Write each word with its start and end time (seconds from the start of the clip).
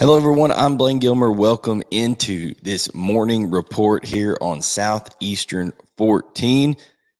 Hello, 0.00 0.16
everyone. 0.16 0.52
I'm 0.52 0.78
Blayne 0.78 1.00
Gilmer. 1.00 1.32
Welcome 1.32 1.82
into 1.90 2.54
this 2.62 2.94
morning 2.94 3.50
report 3.50 4.04
here 4.04 4.38
on 4.40 4.62
Southeastern 4.62 5.72
14, 5.96 6.76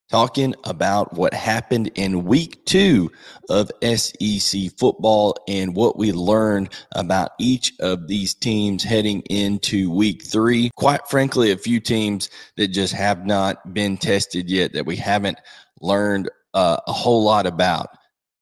talking 0.08 0.54
about 0.62 1.12
what 1.12 1.34
happened 1.34 1.90
in 1.96 2.24
week 2.24 2.64
two 2.66 3.10
of 3.48 3.72
SEC 3.82 4.70
football 4.78 5.36
and 5.48 5.74
what 5.74 5.98
we 5.98 6.12
learned 6.12 6.68
about 6.92 7.32
each 7.40 7.72
of 7.80 8.06
these 8.06 8.32
teams 8.32 8.84
heading 8.84 9.22
into 9.22 9.90
week 9.90 10.24
three. 10.24 10.70
Quite 10.76 11.04
frankly, 11.08 11.50
a 11.50 11.56
few 11.58 11.80
teams 11.80 12.30
that 12.56 12.68
just 12.68 12.94
have 12.94 13.26
not 13.26 13.74
been 13.74 13.96
tested 13.96 14.48
yet 14.48 14.72
that 14.72 14.86
we 14.86 14.94
haven't 14.94 15.40
learned 15.80 16.30
uh, 16.54 16.78
a 16.86 16.92
whole 16.92 17.24
lot 17.24 17.46
about. 17.46 17.88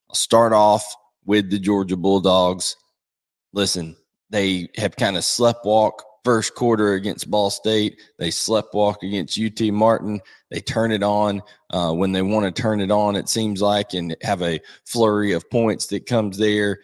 I'll 0.08 0.14
start 0.14 0.52
off 0.52 0.84
with 1.24 1.50
the 1.50 1.58
Georgia 1.58 1.96
Bulldogs. 1.96 2.76
Listen, 3.52 3.96
they 4.30 4.68
have 4.76 4.96
kind 4.96 5.16
of 5.16 5.22
sleptwalk 5.22 5.92
first 6.24 6.54
quarter 6.54 6.94
against 6.94 7.30
Ball 7.30 7.50
State. 7.50 8.00
They 8.18 8.28
sleptwalk 8.28 9.02
against 9.02 9.38
UT 9.38 9.72
Martin. 9.72 10.20
They 10.50 10.60
turn 10.60 10.92
it 10.92 11.02
on 11.02 11.42
uh, 11.70 11.92
when 11.92 12.12
they 12.12 12.22
want 12.22 12.46
to 12.46 12.62
turn 12.62 12.80
it 12.80 12.90
on, 12.90 13.16
it 13.16 13.28
seems 13.28 13.62
like, 13.62 13.94
and 13.94 14.16
have 14.22 14.42
a 14.42 14.60
flurry 14.84 15.32
of 15.32 15.48
points 15.50 15.86
that 15.88 16.06
comes 16.06 16.36
there. 16.36 16.80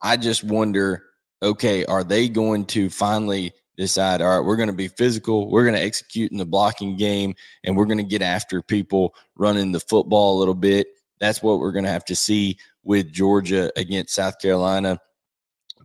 I 0.00 0.16
just 0.16 0.44
wonder 0.44 1.04
okay, 1.42 1.84
are 1.84 2.04
they 2.04 2.28
going 2.28 2.64
to 2.66 2.90
finally 2.90 3.52
decide, 3.78 4.20
all 4.20 4.28
right, 4.28 4.44
we're 4.44 4.56
going 4.56 4.68
to 4.68 4.74
be 4.74 4.88
physical, 4.88 5.50
we're 5.50 5.64
going 5.64 5.74
to 5.76 5.82
execute 5.82 6.30
in 6.30 6.36
the 6.36 6.44
blocking 6.44 6.96
game, 6.96 7.34
and 7.64 7.76
we're 7.76 7.86
going 7.86 7.98
to 7.98 8.04
get 8.04 8.20
after 8.20 8.60
people 8.60 9.14
running 9.36 9.72
the 9.72 9.80
football 9.80 10.36
a 10.36 10.40
little 10.40 10.54
bit? 10.54 10.88
That's 11.20 11.42
what 11.42 11.60
we're 11.60 11.72
going 11.72 11.84
to 11.84 11.90
have 11.90 12.04
to 12.06 12.14
see 12.14 12.58
with 12.84 13.10
Georgia 13.10 13.72
against 13.76 14.14
South 14.14 14.38
Carolina 14.38 15.00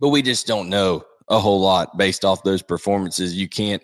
but 0.03 0.09
we 0.09 0.21
just 0.21 0.47
don't 0.47 0.67
know 0.67 1.03
a 1.29 1.39
whole 1.39 1.61
lot 1.61 1.97
based 1.97 2.25
off 2.25 2.43
those 2.43 2.61
performances. 2.61 3.35
You 3.35 3.47
can't, 3.47 3.81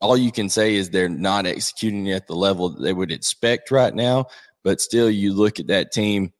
all 0.00 0.16
you 0.16 0.32
can 0.32 0.48
say 0.48 0.74
is 0.74 0.90
they're 0.90 1.08
not 1.08 1.46
executing 1.46 2.10
at 2.10 2.26
the 2.26 2.34
level 2.34 2.70
that 2.70 2.82
they 2.82 2.92
would 2.92 3.12
expect 3.12 3.70
right 3.70 3.94
now. 3.94 4.26
But 4.64 4.80
still, 4.80 5.08
you 5.08 5.32
look 5.32 5.60
at 5.60 5.68
that 5.68 5.92
team, 5.92 6.32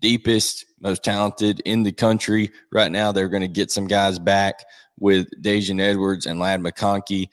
deepest, 0.00 0.64
most 0.80 1.02
talented 1.04 1.60
in 1.60 1.82
the 1.82 1.92
country 1.92 2.50
right 2.72 2.90
now. 2.90 3.12
They're 3.12 3.28
going 3.28 3.42
to 3.42 3.48
get 3.48 3.70
some 3.70 3.86
guys 3.86 4.18
back 4.18 4.64
with 4.98 5.28
Daijun 5.42 5.80
Edwards 5.80 6.26
and 6.26 6.40
Ladd 6.40 6.60
McConkey. 6.60 7.28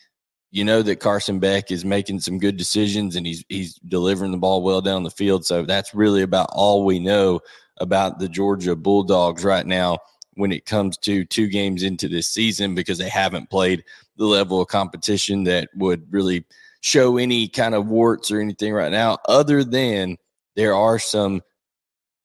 You 0.52 0.64
know 0.64 0.82
that 0.84 1.00
Carson 1.00 1.40
Beck 1.40 1.72
is 1.72 1.84
making 1.84 2.22
some 2.22 2.38
good 2.38 2.56
decisions 2.56 3.16
and 3.16 3.26
he's 3.26 3.44
he's 3.50 3.76
delivering 3.76 4.32
the 4.32 4.38
ball 4.38 4.64
well 4.64 4.82
down 4.82 5.04
the 5.04 5.12
field. 5.12 5.46
So 5.46 5.64
that's 5.64 5.94
really 5.94 6.22
about 6.22 6.50
all 6.54 6.86
we 6.86 7.00
know 7.00 7.42
about 7.82 8.20
the 8.20 8.30
Georgia 8.30 8.76
Bulldogs 8.76 9.44
right 9.44 9.66
now 9.66 9.98
when 10.36 10.52
it 10.52 10.66
comes 10.66 10.98
to 10.98 11.26
two 11.26 11.48
games 11.48 11.84
into 11.84 12.08
this 12.08 12.28
season 12.28 12.76
because 12.76 12.98
they 12.98 13.10
haven't 13.10 13.50
played 13.50 13.84
the 14.18 14.26
level 14.26 14.62
of 14.62 14.68
competition 14.68 15.44
that 15.46 15.70
would 15.76 16.06
really 16.12 16.46
show 16.82 17.18
any 17.18 17.48
kind 17.48 17.74
of 17.74 17.88
warts 17.88 18.30
or 18.32 18.40
anything 18.40 18.74
right 18.74 18.92
now, 18.92 19.18
other 19.28 19.64
than 19.64 20.18
there 20.56 20.76
are 20.76 21.00
some, 21.00 21.42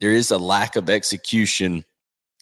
there 0.00 0.12
is 0.12 0.30
a 0.30 0.38
lack 0.38 0.76
of 0.76 0.90
execution 0.90 1.84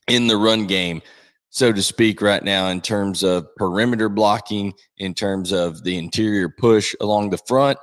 in 0.08 0.26
the 0.26 0.36
run 0.36 0.66
game, 0.66 1.02
so 1.50 1.72
to 1.72 1.82
speak, 1.82 2.22
right 2.22 2.42
now, 2.42 2.69
in 2.69 2.80
terms 2.80 3.22
of 3.22 3.54
perimeter 3.56 4.08
blocking, 4.08 4.74
in 4.98 5.14
terms 5.14 5.52
of 5.52 5.82
the 5.84 5.98
interior 5.98 6.48
push 6.48 6.94
along 7.00 7.30
the 7.30 7.38
front. 7.38 7.78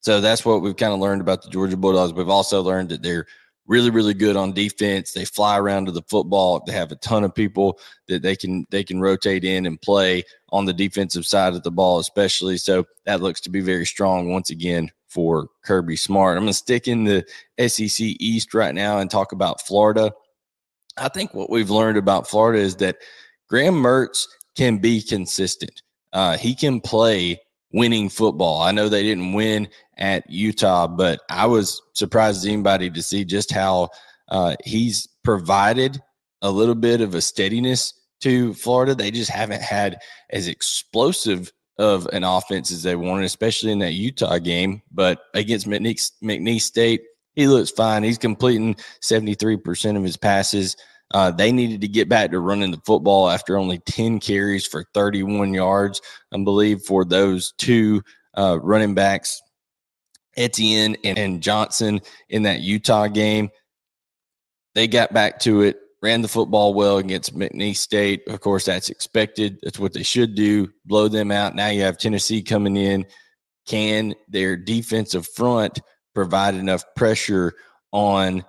So 0.00 0.20
that's 0.20 0.44
what 0.44 0.62
we've 0.62 0.76
kind 0.76 0.92
of 0.92 1.00
learned 1.00 1.20
about 1.20 1.42
the 1.42 1.50
Georgia 1.50 1.76
Bulldogs. 1.76 2.12
We've 2.12 2.28
also 2.28 2.62
learned 2.62 2.90
that 2.90 3.02
they're 3.02 3.26
really 3.66 3.90
really 3.90 4.14
good 4.14 4.36
on 4.36 4.52
defense 4.52 5.12
they 5.12 5.24
fly 5.24 5.58
around 5.58 5.86
to 5.86 5.92
the 5.92 6.02
football 6.02 6.62
they 6.66 6.72
have 6.72 6.92
a 6.92 6.96
ton 6.96 7.24
of 7.24 7.34
people 7.34 7.78
that 8.08 8.22
they 8.22 8.36
can 8.36 8.66
they 8.70 8.84
can 8.84 9.00
rotate 9.00 9.44
in 9.44 9.66
and 9.66 9.80
play 9.80 10.22
on 10.50 10.64
the 10.64 10.72
defensive 10.72 11.24
side 11.24 11.54
of 11.54 11.62
the 11.62 11.70
ball 11.70 11.98
especially 11.98 12.56
so 12.56 12.84
that 13.06 13.22
looks 13.22 13.40
to 13.40 13.50
be 13.50 13.60
very 13.60 13.86
strong 13.86 14.30
once 14.30 14.50
again 14.50 14.90
for 15.14 15.48
kirby 15.64 15.96
smart 15.96 16.36
i'm 16.36 16.42
going 16.42 16.48
to 16.48 16.54
stick 16.54 16.88
in 16.88 17.04
the 17.04 17.24
sec 17.68 18.00
east 18.00 18.52
right 18.52 18.74
now 18.74 18.98
and 18.98 19.10
talk 19.10 19.32
about 19.32 19.64
florida 19.64 20.12
i 20.96 21.08
think 21.08 21.32
what 21.32 21.48
we've 21.48 21.70
learned 21.70 21.96
about 21.96 22.28
florida 22.28 22.58
is 22.58 22.76
that 22.76 22.96
graham 23.48 23.74
mertz 23.74 24.26
can 24.56 24.78
be 24.78 25.00
consistent 25.00 25.82
uh, 26.12 26.36
he 26.36 26.54
can 26.54 26.80
play 26.80 27.40
winning 27.74 28.08
football. 28.08 28.62
I 28.62 28.70
know 28.70 28.88
they 28.88 29.02
didn't 29.02 29.32
win 29.32 29.68
at 29.98 30.30
Utah, 30.30 30.86
but 30.86 31.20
I 31.28 31.46
was 31.46 31.82
surprised 31.92 32.38
as 32.38 32.46
anybody 32.46 32.88
to 32.88 33.02
see 33.02 33.24
just 33.24 33.52
how 33.52 33.88
uh, 34.28 34.54
he's 34.64 35.08
provided 35.24 36.00
a 36.40 36.50
little 36.50 36.76
bit 36.76 37.00
of 37.00 37.16
a 37.16 37.20
steadiness 37.20 37.92
to 38.20 38.54
Florida. 38.54 38.94
They 38.94 39.10
just 39.10 39.30
haven't 39.30 39.60
had 39.60 39.98
as 40.30 40.46
explosive 40.46 41.52
of 41.78 42.06
an 42.12 42.24
offense 42.24 42.70
as 42.70 42.82
they 42.82 42.96
wanted, 42.96 43.24
especially 43.24 43.72
in 43.72 43.80
that 43.80 43.94
Utah 43.94 44.38
game. 44.38 44.82
But 44.92 45.20
against 45.34 45.66
McNeese, 45.66 46.12
McNeese 46.22 46.62
State, 46.62 47.02
he 47.34 47.48
looks 47.48 47.70
fine. 47.70 48.04
He's 48.04 48.18
completing 48.18 48.76
73% 49.02 49.96
of 49.96 50.02
his 50.02 50.16
passes. 50.16 50.76
Uh, 51.12 51.30
they 51.30 51.52
needed 51.52 51.80
to 51.80 51.88
get 51.88 52.08
back 52.08 52.30
to 52.30 52.40
running 52.40 52.70
the 52.70 52.80
football 52.86 53.28
after 53.28 53.58
only 53.58 53.78
10 53.78 54.20
carries 54.20 54.66
for 54.66 54.84
31 54.94 55.52
yards, 55.52 56.00
I 56.32 56.42
believe, 56.42 56.82
for 56.82 57.04
those 57.04 57.52
two 57.58 58.02
uh, 58.36 58.58
running 58.62 58.94
backs, 58.94 59.40
Etienne 60.36 60.96
and, 61.04 61.18
and 61.18 61.42
Johnson, 61.42 62.00
in 62.28 62.44
that 62.44 62.60
Utah 62.60 63.06
game. 63.08 63.50
They 64.74 64.88
got 64.88 65.12
back 65.12 65.38
to 65.40 65.62
it, 65.62 65.78
ran 66.04 66.20
the 66.20 66.28
football 66.28 66.74
well 66.74 66.98
against 66.98 67.34
McNeese 67.34 67.78
State. 67.78 68.28
Of 68.28 68.38
course, 68.40 68.66
that's 68.66 68.90
expected. 68.90 69.58
That's 69.62 69.78
what 69.78 69.94
they 69.94 70.02
should 70.02 70.34
do, 70.34 70.68
blow 70.84 71.08
them 71.08 71.30
out. 71.30 71.54
Now 71.54 71.68
you 71.68 71.80
have 71.80 71.96
Tennessee 71.96 72.42
coming 72.42 72.76
in. 72.76 73.06
Can 73.66 74.14
their 74.28 74.54
defensive 74.54 75.26
front 75.26 75.80
provide 76.14 76.56
enough 76.56 76.84
pressure 76.94 77.54
on 77.90 78.44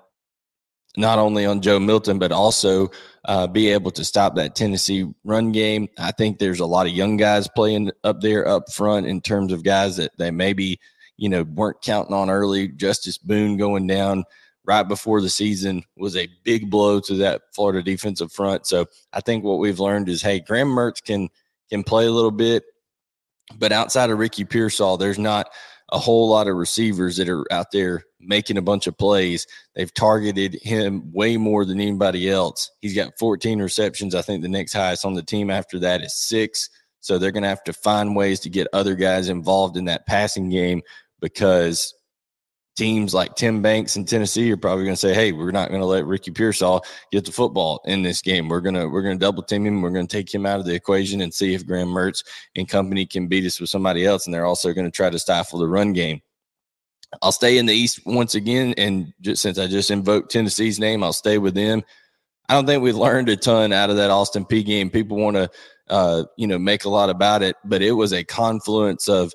not 0.98 1.18
only 1.18 1.46
on 1.46 1.62
Joe 1.62 1.80
Milton, 1.80 2.20
but 2.20 2.34
also 2.34 2.92
uh, 3.24 3.48
be 3.48 3.70
able 3.70 3.92
to 3.92 4.04
stop 4.04 4.36
that 4.36 4.56
Tennessee 4.56 5.10
run 5.24 5.54
game. 5.54 5.88
I 5.98 6.12
think 6.12 6.40
there's 6.40 6.60
a 6.60 6.66
lot 6.66 6.88
of 6.88 6.94
young 6.94 7.16
guys 7.16 7.48
playing 7.56 7.90
up 8.04 8.20
there 8.20 8.46
up 8.46 8.70
front 8.70 9.08
in 9.08 9.22
terms 9.22 9.54
of 9.54 9.64
guys 9.64 9.96
that 9.96 10.12
they 10.18 10.30
maybe, 10.30 10.78
you 11.16 11.30
know, 11.30 11.44
weren't 11.44 11.82
counting 11.82 12.14
on 12.14 12.30
early. 12.30 12.68
Justus 12.68 13.18
Boone 13.18 13.56
going 13.56 13.88
down 13.88 14.26
right 14.66 14.88
before 14.88 15.22
the 15.22 15.30
season 15.30 15.84
was 15.98 16.16
a 16.16 16.30
big 16.44 16.70
blow 16.70 17.00
to 17.02 17.16
that 17.16 17.42
Florida 17.54 17.82
defensive 17.82 18.32
front. 18.32 18.66
So 18.68 18.86
I 19.14 19.22
think 19.22 19.44
what 19.44 19.60
we've 19.60 19.80
learned 19.80 20.10
is, 20.10 20.22
hey, 20.22 20.40
Graham 20.40 20.70
Mertz 20.70 21.04
can 21.04 21.30
can 21.70 21.84
play 21.84 22.06
a 22.06 22.12
little 22.12 22.32
bit, 22.32 22.64
but 23.58 23.72
outside 23.72 24.10
of 24.10 24.20
Ricky 24.20 24.46
Pearsall, 24.46 24.98
there's 24.98 25.20
not– 25.20 25.50
a 25.92 26.00
whole 26.00 26.30
lot 26.30 26.48
of 26.48 26.56
receivers 26.56 27.18
that 27.18 27.30
are 27.30 27.46
out 27.52 27.72
there 27.72 28.04
making 28.20 28.58
a 28.58 28.62
bunch 28.62 28.88
of 28.88 28.98
plays. 28.98 29.46
They've 29.76 29.94
targeted 29.94 30.56
him 30.62 31.12
way 31.12 31.38
more 31.38 31.64
than 31.64 31.80
anybody 31.80 32.30
else. 32.30 32.72
He's 32.82 32.96
got 32.96 33.18
14 33.20 33.62
receptions. 33.62 34.16
I 34.16 34.22
think 34.22 34.42
the 34.42 34.48
next 34.48 34.74
highest 34.74 35.06
on 35.06 35.14
the 35.14 35.22
team 35.22 35.52
after 35.52 35.78
that 35.80 36.02
is 36.02 36.16
six. 36.16 36.70
So 37.02 37.18
they're 37.18 37.32
going 37.32 37.44
to 37.44 37.50
have 37.50 37.64
to 37.66 37.74
find 37.74 38.16
ways 38.16 38.40
to 38.42 38.50
get 38.50 38.68
other 38.74 38.96
guys 38.96 39.30
involved 39.30 39.78
in 39.78 39.86
that 39.86 40.08
passing 40.08 40.50
game 40.50 40.82
because 41.22 41.94
teams 42.76 43.14
like 43.14 43.36
Tim 43.36 43.62
Banks 43.62 43.96
in 43.96 44.06
Tennessee 44.06 44.52
are 44.52 44.58
probably 44.58 44.84
going 44.84 44.96
to 44.96 45.00
say, 45.00 45.14
"Hey, 45.14 45.32
we're 45.32 45.52
not 45.52 45.70
going 45.70 45.82
to 45.82 45.88
let 45.88 46.06
Ricky 46.06 46.32
Pearsall 46.32 46.84
get 47.12 47.26
the 47.26 47.32
football 47.32 47.82
in 47.86 48.04
this 48.04 48.22
game. 48.22 48.50
We're 48.50 48.62
gonna 48.62 48.88
we're 48.88 49.02
gonna 49.02 49.18
double 49.18 49.44
team 49.44 49.66
him. 49.66 49.82
We're 49.82 49.92
going 49.92 50.08
to 50.08 50.18
take 50.18 50.34
him 50.34 50.46
out 50.46 50.60
of 50.60 50.66
the 50.66 50.76
equation 50.76 51.22
and 51.22 51.34
see 51.34 51.54
if 51.54 51.66
Graham 51.66 51.88
Mertz 51.88 52.24
and 52.56 52.68
company 52.68 53.06
can 53.06 53.28
beat 53.28 53.46
us 53.46 53.60
with 53.60 53.70
somebody 53.70 54.06
else." 54.06 54.26
And 54.26 54.34
they're 54.34 54.46
also 54.46 54.74
going 54.74 54.86
to 54.86 54.92
try 54.92 55.10
to 55.10 55.20
stifle 55.20 55.60
the 55.60 55.68
run 55.68 55.94
game. 55.94 56.22
I'll 57.22 57.32
stay 57.32 57.58
in 57.58 57.66
the 57.66 57.74
East 57.74 58.02
once 58.06 58.36
again, 58.36 58.74
and 58.78 59.14
just, 59.22 59.42
since 59.42 59.58
I 59.58 59.68
just 59.68 59.92
invoked 59.92 60.32
Tennessee's 60.32 60.80
name, 60.80 61.04
I'll 61.04 61.14
stay 61.14 61.38
with 61.38 61.54
them. 61.54 61.84
I 62.50 62.54
don't 62.54 62.66
think 62.66 62.84
we 62.84 62.92
learned 62.92 63.30
a 63.30 63.38
ton 63.38 63.74
out 63.74 63.90
of 63.90 63.96
that 63.96 64.10
Austin 64.12 64.46
Peay 64.46 64.66
game. 64.66 64.90
People 64.90 65.18
want 65.18 65.36
to, 65.36 65.50
uh, 65.90 66.26
you 66.38 66.46
know, 66.46 66.60
make 66.60 66.86
a 66.86 66.90
lot 66.90 67.10
about 67.10 67.42
it, 67.42 67.56
but 67.64 67.82
it 67.82 67.94
was 67.94 68.14
a 68.14 68.24
confluence 68.24 69.08
of, 69.08 69.34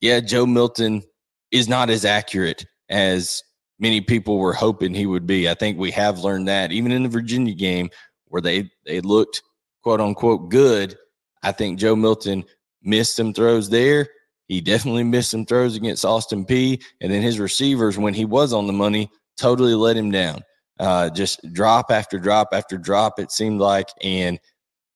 yeah, 0.00 0.20
Joe 0.20 0.46
Milton 0.46 1.02
is 1.50 1.68
not 1.68 1.90
as 1.90 2.04
accurate 2.04 2.66
as 2.88 3.42
many 3.78 4.00
people 4.00 4.38
were 4.38 4.52
hoping 4.52 4.94
he 4.94 5.06
would 5.06 5.26
be. 5.26 5.48
I 5.48 5.54
think 5.54 5.78
we 5.78 5.90
have 5.92 6.20
learned 6.20 6.48
that 6.48 6.72
even 6.72 6.92
in 6.92 7.02
the 7.02 7.08
Virginia 7.08 7.54
game 7.54 7.90
where 8.26 8.42
they 8.42 8.70
they 8.86 9.00
looked 9.00 9.42
quote 9.82 10.00
unquote 10.00 10.48
good. 10.48 10.96
I 11.42 11.52
think 11.52 11.78
Joe 11.78 11.96
Milton 11.96 12.44
missed 12.82 13.16
some 13.16 13.34
throws 13.34 13.68
there. 13.68 14.08
He 14.48 14.60
definitely 14.60 15.04
missed 15.04 15.30
some 15.30 15.46
throws 15.46 15.76
against 15.76 16.04
Austin 16.04 16.44
Peay. 16.44 16.82
And 17.00 17.12
then 17.12 17.22
his 17.22 17.38
receivers, 17.38 17.98
when 17.98 18.14
he 18.14 18.24
was 18.24 18.52
on 18.52 18.66
the 18.66 18.72
money, 18.72 19.10
totally 19.36 19.74
let 19.74 19.96
him 19.96 20.10
down. 20.10 20.42
Uh, 20.78 21.10
just 21.10 21.40
drop 21.52 21.90
after 21.90 22.18
drop 22.18 22.48
after 22.52 22.76
drop, 22.76 23.18
it 23.18 23.30
seemed 23.30 23.60
like. 23.60 23.88
And, 24.02 24.38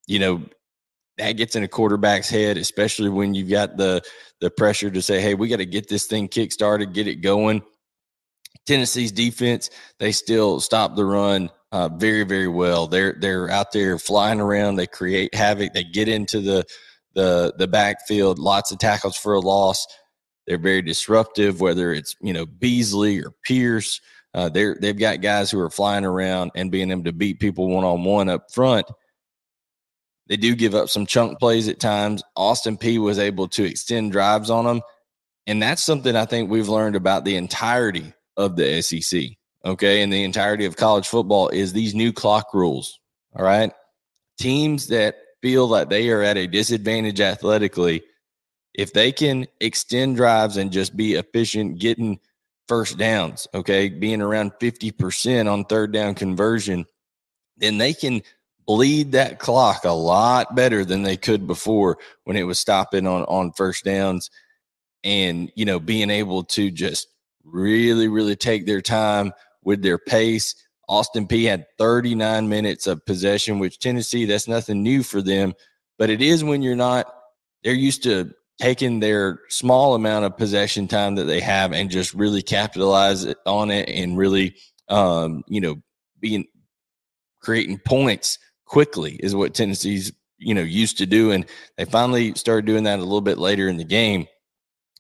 you 0.06 0.18
know, 0.18 0.44
that 1.18 1.32
gets 1.32 1.56
in 1.56 1.62
a 1.62 1.68
quarterback's 1.68 2.28
head, 2.28 2.56
especially 2.56 3.08
when 3.08 3.34
you've 3.34 3.48
got 3.48 3.76
the 3.76 4.02
the 4.40 4.50
pressure 4.50 4.90
to 4.90 5.00
say, 5.00 5.20
hey, 5.20 5.34
we 5.34 5.48
got 5.48 5.56
to 5.56 5.66
get 5.66 5.88
this 5.88 6.06
thing 6.06 6.28
kick 6.28 6.52
started, 6.52 6.92
get 6.92 7.08
it 7.08 7.16
going. 7.16 7.62
Tennessee's 8.66 9.12
defense, 9.12 9.70
they 9.98 10.12
still 10.12 10.60
stop 10.60 10.96
the 10.96 11.04
run 11.04 11.50
uh, 11.72 11.88
very, 11.88 12.22
very 12.22 12.48
well. 12.48 12.86
They're 12.86 13.16
they're 13.18 13.50
out 13.50 13.72
there 13.72 13.98
flying 13.98 14.40
around. 14.40 14.76
They 14.76 14.86
create 14.86 15.34
havoc. 15.34 15.72
They 15.72 15.84
get 15.84 16.08
into 16.08 16.40
the 16.40 16.64
the 17.14 17.54
the 17.58 17.68
backfield. 17.68 18.38
Lots 18.38 18.72
of 18.72 18.78
tackles 18.78 19.16
for 19.16 19.34
a 19.34 19.40
loss. 19.40 19.86
They're 20.46 20.58
very 20.58 20.82
disruptive. 20.82 21.60
Whether 21.60 21.92
it's 21.92 22.14
you 22.20 22.32
know 22.32 22.46
Beasley 22.46 23.20
or 23.20 23.32
Pearce, 23.44 24.00
uh, 24.32 24.48
they're 24.48 24.76
they've 24.80 24.98
got 24.98 25.20
guys 25.20 25.50
who 25.50 25.60
are 25.60 25.70
flying 25.70 26.04
around 26.04 26.52
and 26.54 26.70
being 26.70 26.90
able 26.90 27.04
to 27.04 27.12
beat 27.12 27.40
people 27.40 27.68
one 27.68 27.84
on 27.84 28.04
one 28.04 28.28
up 28.28 28.50
front. 28.52 28.86
They 30.28 30.36
do 30.36 30.54
give 30.54 30.74
up 30.74 30.88
some 30.88 31.06
chunk 31.06 31.38
plays 31.38 31.68
at 31.68 31.78
times. 31.78 32.22
Austin 32.36 32.76
Peay 32.76 32.98
was 32.98 33.18
able 33.18 33.48
to 33.48 33.64
extend 33.64 34.12
drives 34.12 34.50
on 34.50 34.64
them. 34.64 34.82
And 35.46 35.62
that's 35.62 35.84
something 35.84 36.16
I 36.16 36.24
think 36.24 36.50
we've 36.50 36.68
learned 36.68 36.96
about 36.96 37.24
the 37.24 37.36
entirety 37.36 38.12
of 38.36 38.56
the 38.56 38.82
SEC, 38.82 39.22
okay, 39.64 40.02
and 40.02 40.12
the 40.12 40.24
entirety 40.24 40.64
of 40.64 40.76
college 40.76 41.08
football 41.08 41.48
is 41.48 41.72
these 41.72 41.94
new 41.94 42.12
clock 42.12 42.52
rules. 42.54 42.98
All 43.34 43.44
right. 43.44 43.72
Teams 44.38 44.88
that 44.88 45.16
feel 45.42 45.66
like 45.66 45.88
they 45.88 46.10
are 46.10 46.22
at 46.22 46.36
a 46.36 46.46
disadvantage 46.46 47.20
athletically, 47.20 48.02
if 48.74 48.92
they 48.92 49.12
can 49.12 49.46
extend 49.60 50.16
drives 50.16 50.56
and 50.56 50.70
just 50.70 50.96
be 50.96 51.14
efficient 51.14 51.78
getting 51.78 52.18
first 52.68 52.98
downs, 52.98 53.46
okay, 53.54 53.88
being 53.88 54.20
around 54.20 54.52
50% 54.60 55.50
on 55.50 55.64
third 55.64 55.92
down 55.92 56.14
conversion, 56.14 56.84
then 57.56 57.78
they 57.78 57.94
can 57.94 58.22
bleed 58.66 59.12
that 59.12 59.38
clock 59.38 59.84
a 59.84 59.90
lot 59.90 60.54
better 60.54 60.84
than 60.84 61.02
they 61.02 61.16
could 61.16 61.46
before 61.46 61.98
when 62.24 62.36
it 62.36 62.42
was 62.42 62.58
stopping 62.58 63.06
on 63.06 63.22
on 63.24 63.52
first 63.52 63.84
downs 63.84 64.30
and 65.04 65.52
you 65.54 65.64
know 65.64 65.78
being 65.78 66.10
able 66.10 66.42
to 66.42 66.70
just 66.70 67.06
really, 67.46 68.08
really 68.08 68.36
take 68.36 68.66
their 68.66 68.80
time 68.80 69.32
with 69.62 69.82
their 69.82 69.98
pace. 69.98 70.54
Austin 70.88 71.26
Peay 71.26 71.48
had 71.48 71.66
39 71.78 72.48
minutes 72.48 72.86
of 72.86 73.04
possession, 73.06 73.58
which 73.58 73.78
Tennessee, 73.78 74.24
that's 74.24 74.48
nothing 74.48 74.82
new 74.82 75.02
for 75.02 75.20
them. 75.20 75.54
But 75.98 76.10
it 76.10 76.22
is 76.22 76.44
when 76.44 76.62
you're 76.62 76.76
not, 76.76 77.12
they're 77.64 77.74
used 77.74 78.02
to 78.04 78.32
taking 78.60 79.00
their 79.00 79.40
small 79.48 79.94
amount 79.94 80.24
of 80.24 80.36
possession 80.36 80.88
time 80.88 81.16
that 81.16 81.24
they 81.24 81.40
have 81.40 81.72
and 81.72 81.90
just 81.90 82.14
really 82.14 82.42
capitalize 82.42 83.26
on 83.44 83.70
it 83.70 83.88
and 83.88 84.16
really, 84.16 84.54
um, 84.88 85.42
you 85.48 85.60
know, 85.60 85.76
being 86.20 86.44
creating 87.40 87.78
points 87.84 88.38
quickly 88.64 89.16
is 89.20 89.34
what 89.34 89.54
Tennessee's, 89.54 90.12
you 90.38 90.54
know, 90.54 90.62
used 90.62 90.98
to 90.98 91.06
do. 91.06 91.32
And 91.32 91.46
they 91.76 91.84
finally 91.84 92.34
started 92.34 92.66
doing 92.66 92.84
that 92.84 92.98
a 92.98 93.02
little 93.02 93.20
bit 93.20 93.38
later 93.38 93.68
in 93.68 93.76
the 93.76 93.84
game 93.84 94.26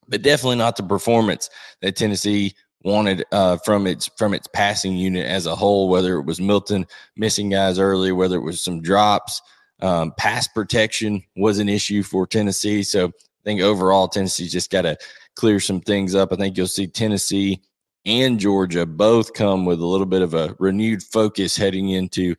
but 0.08 0.22
definitely 0.22 0.56
not 0.56 0.76
the 0.76 0.82
performance 0.82 1.50
that 1.82 1.96
Tennessee 1.96 2.54
wanted 2.82 3.24
uh, 3.32 3.56
from 3.58 3.86
its 3.86 4.08
from 4.16 4.32
its 4.32 4.46
passing 4.46 4.96
unit 4.96 5.26
as 5.26 5.46
a 5.46 5.56
whole. 5.56 5.88
Whether 5.88 6.16
it 6.16 6.24
was 6.24 6.40
Milton 6.40 6.86
missing 7.16 7.50
guys 7.50 7.78
early, 7.78 8.12
whether 8.12 8.36
it 8.36 8.42
was 8.42 8.62
some 8.62 8.80
drops, 8.80 9.42
um, 9.80 10.12
pass 10.16 10.48
protection 10.48 11.22
was 11.36 11.58
an 11.58 11.68
issue 11.68 12.02
for 12.02 12.26
Tennessee. 12.26 12.82
So 12.82 13.08
I 13.08 13.42
think 13.44 13.60
overall 13.60 14.08
Tennessee's 14.08 14.52
just 14.52 14.70
got 14.70 14.82
to 14.82 14.96
clear 15.34 15.60
some 15.60 15.80
things 15.80 16.14
up. 16.14 16.32
I 16.32 16.36
think 16.36 16.56
you'll 16.56 16.66
see 16.66 16.86
Tennessee 16.86 17.60
and 18.06 18.38
Georgia 18.38 18.86
both 18.86 19.34
come 19.34 19.64
with 19.64 19.80
a 19.80 19.86
little 19.86 20.06
bit 20.06 20.22
of 20.22 20.34
a 20.34 20.54
renewed 20.58 21.02
focus 21.02 21.56
heading 21.56 21.90
into 21.90 22.36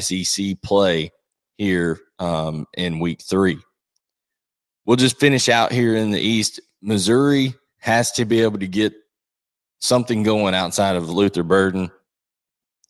SEC 0.00 0.60
play 0.62 1.12
here 1.58 2.00
um, 2.18 2.66
in 2.76 2.98
Week 2.98 3.20
Three. 3.22 3.58
We'll 4.86 4.96
just 4.96 5.20
finish 5.20 5.48
out 5.48 5.72
here 5.72 5.94
in 5.94 6.10
the 6.10 6.18
East 6.18 6.58
Missouri 6.82 7.54
has 7.78 8.12
to 8.12 8.24
be 8.24 8.40
able 8.42 8.58
to 8.58 8.68
get 8.68 8.92
something 9.80 10.22
going 10.22 10.54
outside 10.54 10.96
of 10.96 11.08
Luther 11.08 11.42
Burden. 11.42 11.90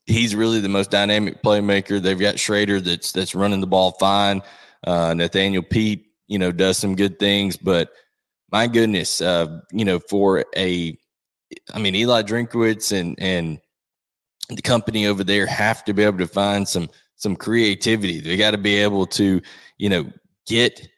He's 0.07 0.35
really 0.35 0.61
the 0.61 0.69
most 0.69 0.91
dynamic 0.91 1.43
playmaker. 1.43 2.03
They've 2.03 2.19
got 2.19 2.39
Schrader 2.39 2.81
that's 2.81 3.13
that's 3.13 3.35
running 3.35 3.61
the 3.61 3.67
ball 3.67 3.93
fine. 3.93 4.43
Uh, 4.87 5.15
Nathaniel 5.15 5.63
Peat, 5.63 6.07
you 6.27 6.39
know, 6.39 6.51
does 6.51 6.79
some 6.79 6.97
good 6.97 7.19
things, 7.19 7.57
but 7.57 7.91
my 8.51 8.67
goodness, 8.67 9.21
uh, 9.21 9.61
you 9.71 9.85
know, 9.85 10.01
for 10.01 10.45
a, 10.57 10.99
I 11.73 11.79
mean, 11.79 11.95
Eli 11.95 12.23
Drinkwitz 12.23 12.99
and 12.99 13.17
and 13.21 13.61
the 14.49 14.63
company 14.63 15.07
over 15.07 15.23
there 15.23 15.47
have 15.47 15.85
to 15.85 15.95
be 15.95 16.03
able 16.03 16.19
to 16.19 16.27
find 16.27 16.67
some 16.67 16.89
some 17.17 17.37
creativity. 17.37 18.21
They 18.21 18.37
got 18.37 18.53
to 18.53 18.59
be 18.59 18.77
able 18.77 19.07
to, 19.07 19.41
you 19.79 19.89
know, 19.89 20.11
get 20.47 20.89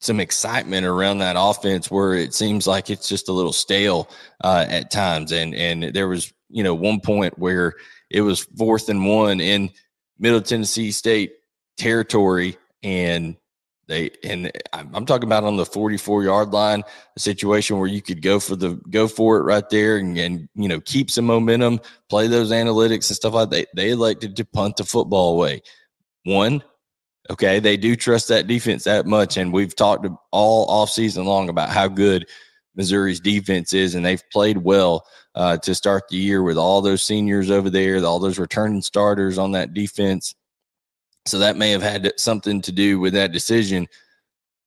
some 0.00 0.20
excitement 0.20 0.86
around 0.86 1.18
that 1.18 1.36
offense 1.38 1.90
where 1.90 2.14
it 2.14 2.34
seems 2.34 2.66
like 2.66 2.90
it's 2.90 3.08
just 3.08 3.28
a 3.28 3.32
little 3.32 3.52
stale 3.52 4.08
uh, 4.44 4.66
at 4.68 4.90
times. 4.90 5.32
And 5.32 5.54
and 5.54 5.94
there 5.94 6.08
was 6.08 6.32
you 6.48 6.62
know 6.62 6.74
one 6.74 7.00
point 7.00 7.38
where 7.38 7.74
it 8.10 8.20
was 8.20 8.44
fourth 8.56 8.88
and 8.88 9.06
one 9.06 9.40
in 9.40 9.70
Middle 10.18 10.40
Tennessee 10.40 10.90
State 10.90 11.32
territory, 11.76 12.56
and 12.82 13.36
they 13.88 14.10
and 14.24 14.50
I'm 14.72 15.06
talking 15.06 15.28
about 15.28 15.44
on 15.44 15.56
the 15.56 15.66
44 15.66 16.24
yard 16.24 16.52
line, 16.52 16.82
a 17.16 17.20
situation 17.20 17.78
where 17.78 17.88
you 17.88 18.02
could 18.02 18.22
go 18.22 18.40
for 18.40 18.56
the 18.56 18.80
go 18.90 19.08
for 19.08 19.38
it 19.38 19.42
right 19.42 19.68
there 19.70 19.98
and, 19.98 20.16
and 20.18 20.48
you 20.54 20.68
know 20.68 20.80
keep 20.80 21.10
some 21.10 21.26
momentum, 21.26 21.80
play 22.08 22.26
those 22.26 22.50
analytics 22.50 23.08
and 23.10 23.16
stuff 23.16 23.34
like 23.34 23.50
that. 23.50 23.68
They 23.74 23.90
elected 23.90 24.36
to 24.36 24.44
punt 24.44 24.76
the 24.76 24.84
football 24.84 25.34
away. 25.34 25.62
One, 26.24 26.62
Okay. 27.30 27.58
They 27.58 27.76
do 27.76 27.96
trust 27.96 28.28
that 28.28 28.46
defense 28.46 28.84
that 28.84 29.06
much. 29.06 29.36
And 29.36 29.52
we've 29.52 29.74
talked 29.74 30.06
all 30.30 30.66
off 30.68 30.90
season 30.90 31.24
long 31.24 31.48
about 31.48 31.70
how 31.70 31.88
good 31.88 32.26
Missouri's 32.76 33.20
defense 33.20 33.72
is, 33.72 33.94
and 33.94 34.04
they've 34.04 34.22
played 34.30 34.58
well 34.58 35.06
uh, 35.34 35.56
to 35.58 35.74
start 35.74 36.04
the 36.08 36.16
year 36.16 36.42
with 36.42 36.58
all 36.58 36.82
those 36.82 37.02
seniors 37.02 37.50
over 37.50 37.70
there, 37.70 38.04
all 38.04 38.18
those 38.18 38.38
returning 38.38 38.82
starters 38.82 39.38
on 39.38 39.52
that 39.52 39.74
defense. 39.74 40.34
So 41.24 41.38
that 41.40 41.56
may 41.56 41.70
have 41.70 41.82
had 41.82 42.12
something 42.18 42.60
to 42.62 42.72
do 42.72 43.00
with 43.00 43.14
that 43.14 43.32
decision. 43.32 43.88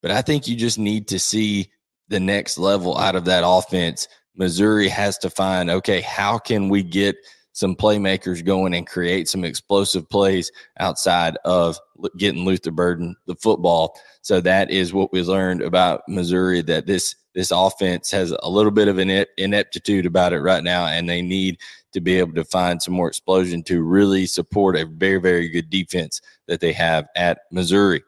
But 0.01 0.11
I 0.11 0.21
think 0.21 0.47
you 0.47 0.55
just 0.55 0.79
need 0.79 1.07
to 1.09 1.19
see 1.19 1.71
the 2.09 2.19
next 2.19 2.57
level 2.57 2.97
out 2.97 3.15
of 3.15 3.25
that 3.25 3.43
offense. 3.45 4.07
Missouri 4.35 4.89
has 4.89 5.17
to 5.19 5.29
find 5.29 5.69
okay, 5.69 6.01
how 6.01 6.37
can 6.37 6.69
we 6.69 6.81
get 6.83 7.15
some 7.53 7.75
playmakers 7.75 8.43
going 8.43 8.73
and 8.73 8.87
create 8.87 9.27
some 9.27 9.43
explosive 9.43 10.09
plays 10.09 10.51
outside 10.79 11.37
of 11.45 11.79
getting 12.17 12.45
Luther 12.45 12.71
Burden 12.71 13.15
the 13.25 13.35
football. 13.35 13.99
So 14.21 14.39
that 14.41 14.71
is 14.71 14.93
what 14.93 15.11
we 15.11 15.21
learned 15.21 15.61
about 15.61 16.01
Missouri 16.07 16.61
that 16.63 16.85
this 16.85 17.15
this 17.35 17.51
offense 17.51 18.09
has 18.11 18.31
a 18.31 18.49
little 18.49 18.71
bit 18.71 18.87
of 18.87 18.97
an 18.97 19.25
ineptitude 19.37 20.05
about 20.05 20.33
it 20.33 20.39
right 20.39 20.63
now, 20.63 20.87
and 20.87 21.07
they 21.07 21.21
need 21.21 21.57
to 21.93 22.01
be 22.01 22.17
able 22.19 22.33
to 22.33 22.43
find 22.43 22.81
some 22.81 22.93
more 22.93 23.07
explosion 23.07 23.63
to 23.63 23.81
really 23.81 24.25
support 24.25 24.75
a 24.75 24.85
very 24.85 25.19
very 25.19 25.47
good 25.49 25.69
defense 25.69 26.21
that 26.47 26.59
they 26.59 26.73
have 26.73 27.07
at 27.15 27.39
Missouri. 27.51 28.03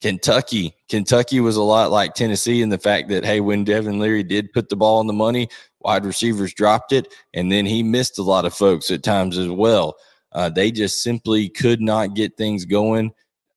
Kentucky, 0.00 0.74
Kentucky 0.88 1.40
was 1.40 1.56
a 1.56 1.62
lot 1.62 1.90
like 1.90 2.14
Tennessee 2.14 2.62
in 2.62 2.70
the 2.70 2.78
fact 2.78 3.08
that 3.10 3.24
hey, 3.24 3.40
when 3.40 3.64
Devin 3.64 3.98
Leary 3.98 4.22
did 4.22 4.52
put 4.52 4.68
the 4.68 4.76
ball 4.76 4.98
on 4.98 5.06
the 5.06 5.12
money, 5.12 5.48
wide 5.80 6.04
receivers 6.04 6.54
dropped 6.54 6.92
it, 6.92 7.12
and 7.34 7.50
then 7.50 7.66
he 7.66 7.82
missed 7.82 8.18
a 8.18 8.22
lot 8.22 8.44
of 8.44 8.54
folks 8.54 8.90
at 8.90 9.02
times 9.02 9.38
as 9.38 9.48
well. 9.48 9.96
Uh, 10.32 10.48
they 10.48 10.70
just 10.70 11.02
simply 11.02 11.48
could 11.48 11.80
not 11.80 12.14
get 12.14 12.36
things 12.36 12.64
going 12.64 13.12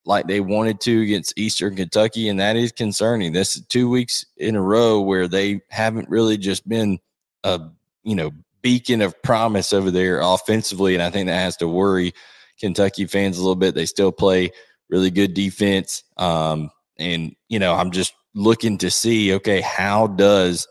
like 0.06 0.28
they 0.28 0.42
wanted 0.42 0.80
to 0.82 1.02
against 1.02 1.38
Eastern 1.38 1.76
Kentucky, 1.76 2.30
and 2.30 2.40
that 2.40 2.56
is 2.56 2.72
concerning. 2.72 3.32
This 3.32 3.56
is 3.56 3.66
two 3.68 3.90
weeks 3.90 4.26
in 4.38 4.56
a 4.56 4.62
row 4.62 5.00
where 5.02 5.28
they 5.28 5.62
haven't 5.70 6.10
really 6.10 6.38
just 6.38 6.68
been 6.68 7.00
a 7.44 7.62
you 8.04 8.16
know 8.16 8.32
beacon 8.62 9.02
of 9.02 9.22
promise 9.22 9.74
over 9.74 9.92
there 9.92 10.20
offensively, 10.22 10.94
and 10.94 11.04
I 11.04 11.10
think 11.10 11.28
that 11.28 11.40
has 11.40 11.58
to 11.58 11.68
worry 11.68 12.14
Kentucky 12.60 13.06
fans 13.06 13.38
a 13.38 13.42
little 13.42 13.56
bit. 13.56 13.76
They 13.76 13.86
still 13.86 14.12
play 14.12 14.52
really 14.90 15.12
good 15.12 15.34
defense, 15.34 16.04
um, 16.18 16.70
and 16.98 17.36
you 17.48 17.60
know 17.60 17.74
I'm 17.74 17.92
just 17.92 18.14
looking 18.36 18.80
to 18.80 18.90
see 18.90 19.34
okay 19.36 19.62
how 19.62 20.08
does 20.08 20.68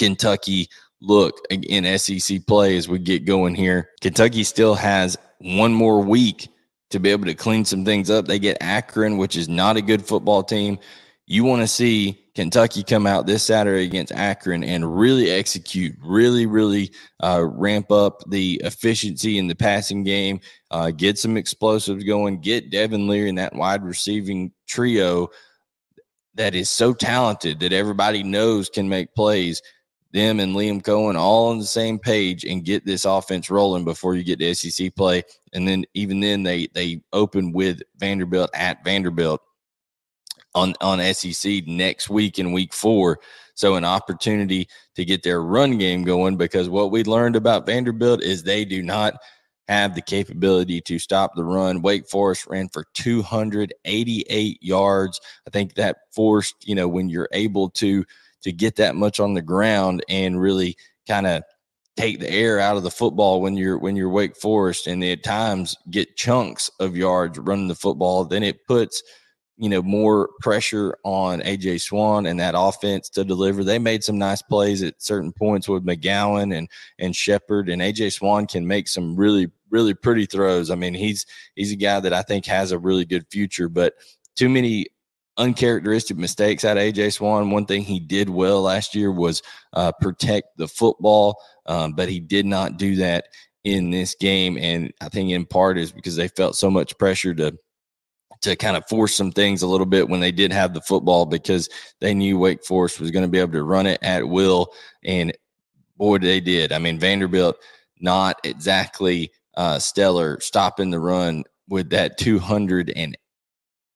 Kentucky 0.00 0.66
look 1.02 1.44
in 1.50 1.98
SEC 1.98 2.46
play 2.46 2.78
as 2.78 2.88
we 2.88 2.98
get 2.98 3.26
going 3.26 3.54
here. 3.54 3.90
Kentucky 4.00 4.44
still 4.44 4.74
has 4.74 5.18
one 5.40 5.74
more 5.74 6.00
week 6.00 6.48
to 6.88 6.98
be 6.98 7.10
able 7.10 7.26
to 7.26 7.34
clean 7.34 7.66
some 7.66 7.84
things 7.84 8.08
up. 8.08 8.26
They 8.26 8.38
get 8.38 8.56
Akron, 8.62 9.18
which 9.18 9.36
is 9.36 9.46
not 9.46 9.76
a 9.76 9.82
good 9.82 10.04
football 10.04 10.42
team. 10.42 10.78
You 11.26 11.44
want 11.44 11.60
to 11.60 11.68
see 11.68 12.18
Kentucky 12.34 12.82
come 12.82 13.06
out 13.06 13.26
this 13.26 13.42
Saturday 13.42 13.84
against 13.84 14.12
Akron 14.12 14.64
and 14.64 14.98
really 14.98 15.30
execute, 15.30 15.94
really, 16.02 16.46
really 16.46 16.92
uh, 17.22 17.44
ramp 17.44 17.92
up 17.92 18.22
the 18.30 18.58
efficiency 18.64 19.36
in 19.36 19.48
the 19.48 19.54
passing 19.54 20.02
game, 20.02 20.40
uh, 20.70 20.90
get 20.90 21.18
some 21.18 21.36
explosives 21.36 22.04
going, 22.04 22.40
get 22.40 22.70
Devin 22.70 23.06
Leary 23.06 23.28
in 23.28 23.34
that 23.34 23.54
wide 23.54 23.84
receiving 23.84 24.50
trio 24.66 25.28
that 26.34 26.54
is 26.54 26.70
so 26.70 26.94
talented 26.94 27.60
that 27.60 27.74
everybody 27.74 28.22
knows 28.22 28.70
can 28.70 28.88
make 28.88 29.14
plays. 29.14 29.60
Them 30.12 30.40
and 30.40 30.56
Liam 30.56 30.82
Coen 30.82 31.16
all 31.16 31.50
on 31.50 31.58
the 31.58 31.64
same 31.64 31.98
page 31.98 32.44
and 32.44 32.64
get 32.64 32.84
this 32.84 33.04
offense 33.04 33.48
rolling 33.48 33.84
before 33.84 34.16
you 34.16 34.24
get 34.24 34.40
to 34.40 34.54
SEC 34.54 34.94
play. 34.96 35.22
And 35.52 35.66
then 35.68 35.84
even 35.94 36.20
then 36.20 36.42
they 36.42 36.68
they 36.74 37.02
open 37.12 37.52
with 37.52 37.80
Vanderbilt 37.96 38.50
at 38.54 38.82
Vanderbilt 38.84 39.40
on 40.54 40.74
on 40.80 41.00
SEC 41.14 41.66
next 41.66 42.10
week 42.10 42.38
in 42.38 42.52
week 42.52 42.74
four. 42.74 43.20
So 43.54 43.76
an 43.76 43.84
opportunity 43.84 44.68
to 44.96 45.04
get 45.04 45.22
their 45.22 45.42
run 45.42 45.78
game 45.78 46.02
going 46.02 46.36
because 46.36 46.68
what 46.68 46.90
we 46.90 47.04
learned 47.04 47.36
about 47.36 47.66
Vanderbilt 47.66 48.22
is 48.22 48.42
they 48.42 48.64
do 48.64 48.82
not 48.82 49.14
have 49.68 49.94
the 49.94 50.02
capability 50.02 50.80
to 50.80 50.98
stop 50.98 51.36
the 51.36 51.44
run. 51.44 51.80
Wake 51.80 52.08
Forest 52.08 52.48
ran 52.48 52.68
for 52.70 52.86
288 52.94 54.62
yards. 54.62 55.20
I 55.46 55.50
think 55.50 55.74
that 55.74 55.98
forced, 56.10 56.66
you 56.66 56.74
know, 56.74 56.88
when 56.88 57.08
you're 57.08 57.28
able 57.32 57.70
to 57.70 58.04
to 58.42 58.52
get 58.52 58.76
that 58.76 58.96
much 58.96 59.20
on 59.20 59.34
the 59.34 59.42
ground 59.42 60.04
and 60.08 60.40
really 60.40 60.76
kind 61.06 61.26
of 61.26 61.42
take 61.96 62.20
the 62.20 62.30
air 62.30 62.58
out 62.60 62.76
of 62.76 62.82
the 62.82 62.90
football 62.90 63.40
when 63.40 63.56
you're 63.56 63.78
when 63.78 63.96
you're 63.96 64.08
Wake 64.08 64.36
Forest 64.36 64.86
and 64.86 65.02
at 65.04 65.22
times 65.22 65.76
get 65.90 66.16
chunks 66.16 66.70
of 66.80 66.96
yards 66.96 67.38
running 67.38 67.68
the 67.68 67.74
football, 67.74 68.24
then 68.24 68.42
it 68.42 68.66
puts– 68.66 69.02
you 69.60 69.68
know, 69.68 69.82
more 69.82 70.30
pressure 70.40 70.96
on 71.04 71.42
AJ 71.42 71.82
Swann 71.82 72.24
and 72.24 72.40
that 72.40 72.54
offense 72.56 73.10
to 73.10 73.24
deliver. 73.24 73.62
They 73.62 73.78
made 73.78 74.02
some 74.02 74.16
nice 74.16 74.40
plays 74.40 74.82
at 74.82 75.02
certain 75.02 75.32
points 75.32 75.68
with 75.68 75.84
McGowan 75.84 76.56
and 76.56 76.66
and 76.98 77.14
Sheppard 77.14 77.68
and 77.68 77.82
AJ 77.82 78.14
Swann 78.14 78.46
can 78.46 78.66
make 78.66 78.88
some 78.88 79.14
really 79.14 79.48
really 79.68 79.92
pretty 79.92 80.24
throws. 80.24 80.70
I 80.70 80.76
mean, 80.76 80.94
he's 80.94 81.26
he's 81.56 81.72
a 81.72 81.76
guy 81.76 82.00
that 82.00 82.14
I 82.14 82.22
think 82.22 82.46
has 82.46 82.72
a 82.72 82.78
really 82.78 83.04
good 83.04 83.26
future, 83.30 83.68
but 83.68 83.92
too 84.34 84.48
many 84.48 84.86
uncharacteristic 85.40 86.18
mistakes 86.18 86.64
out 86.64 86.76
of 86.76 86.82
AJ 86.82 87.14
Swann. 87.14 87.50
One 87.50 87.64
thing 87.64 87.82
he 87.82 87.98
did 87.98 88.28
well 88.28 88.62
last 88.62 88.94
year 88.94 89.10
was 89.10 89.42
uh, 89.72 89.90
protect 90.00 90.56
the 90.58 90.68
football, 90.68 91.40
um, 91.66 91.94
but 91.94 92.08
he 92.08 92.20
did 92.20 92.44
not 92.46 92.76
do 92.76 92.96
that 92.96 93.24
in 93.64 93.90
this 93.90 94.14
game. 94.14 94.58
And 94.58 94.92
I 95.00 95.08
think 95.08 95.30
in 95.30 95.46
part 95.46 95.78
is 95.78 95.92
because 95.92 96.16
they 96.16 96.28
felt 96.28 96.56
so 96.56 96.70
much 96.70 96.96
pressure 96.98 97.34
to 97.34 97.58
to 98.42 98.56
kind 98.56 98.74
of 98.74 98.88
force 98.88 99.14
some 99.14 99.30
things 99.30 99.60
a 99.60 99.66
little 99.66 99.86
bit 99.86 100.08
when 100.08 100.20
they 100.20 100.32
did 100.32 100.50
have 100.50 100.72
the 100.72 100.80
football 100.80 101.26
because 101.26 101.68
they 102.00 102.14
knew 102.14 102.38
Wake 102.38 102.64
Forest 102.64 102.98
was 102.98 103.10
going 103.10 103.24
to 103.24 103.28
be 103.28 103.38
able 103.38 103.52
to 103.52 103.62
run 103.62 103.86
it 103.86 103.98
at 104.02 104.26
will. 104.26 104.72
And 105.04 105.36
boy, 105.98 106.18
they 106.18 106.40
did. 106.40 106.72
I 106.72 106.78
mean, 106.78 106.98
Vanderbilt, 106.98 107.56
not 108.00 108.40
exactly 108.42 109.30
uh, 109.58 109.78
stellar 109.78 110.40
stopping 110.40 110.90
the 110.90 111.00
run 111.00 111.44
with 111.68 111.90
that 111.90 112.16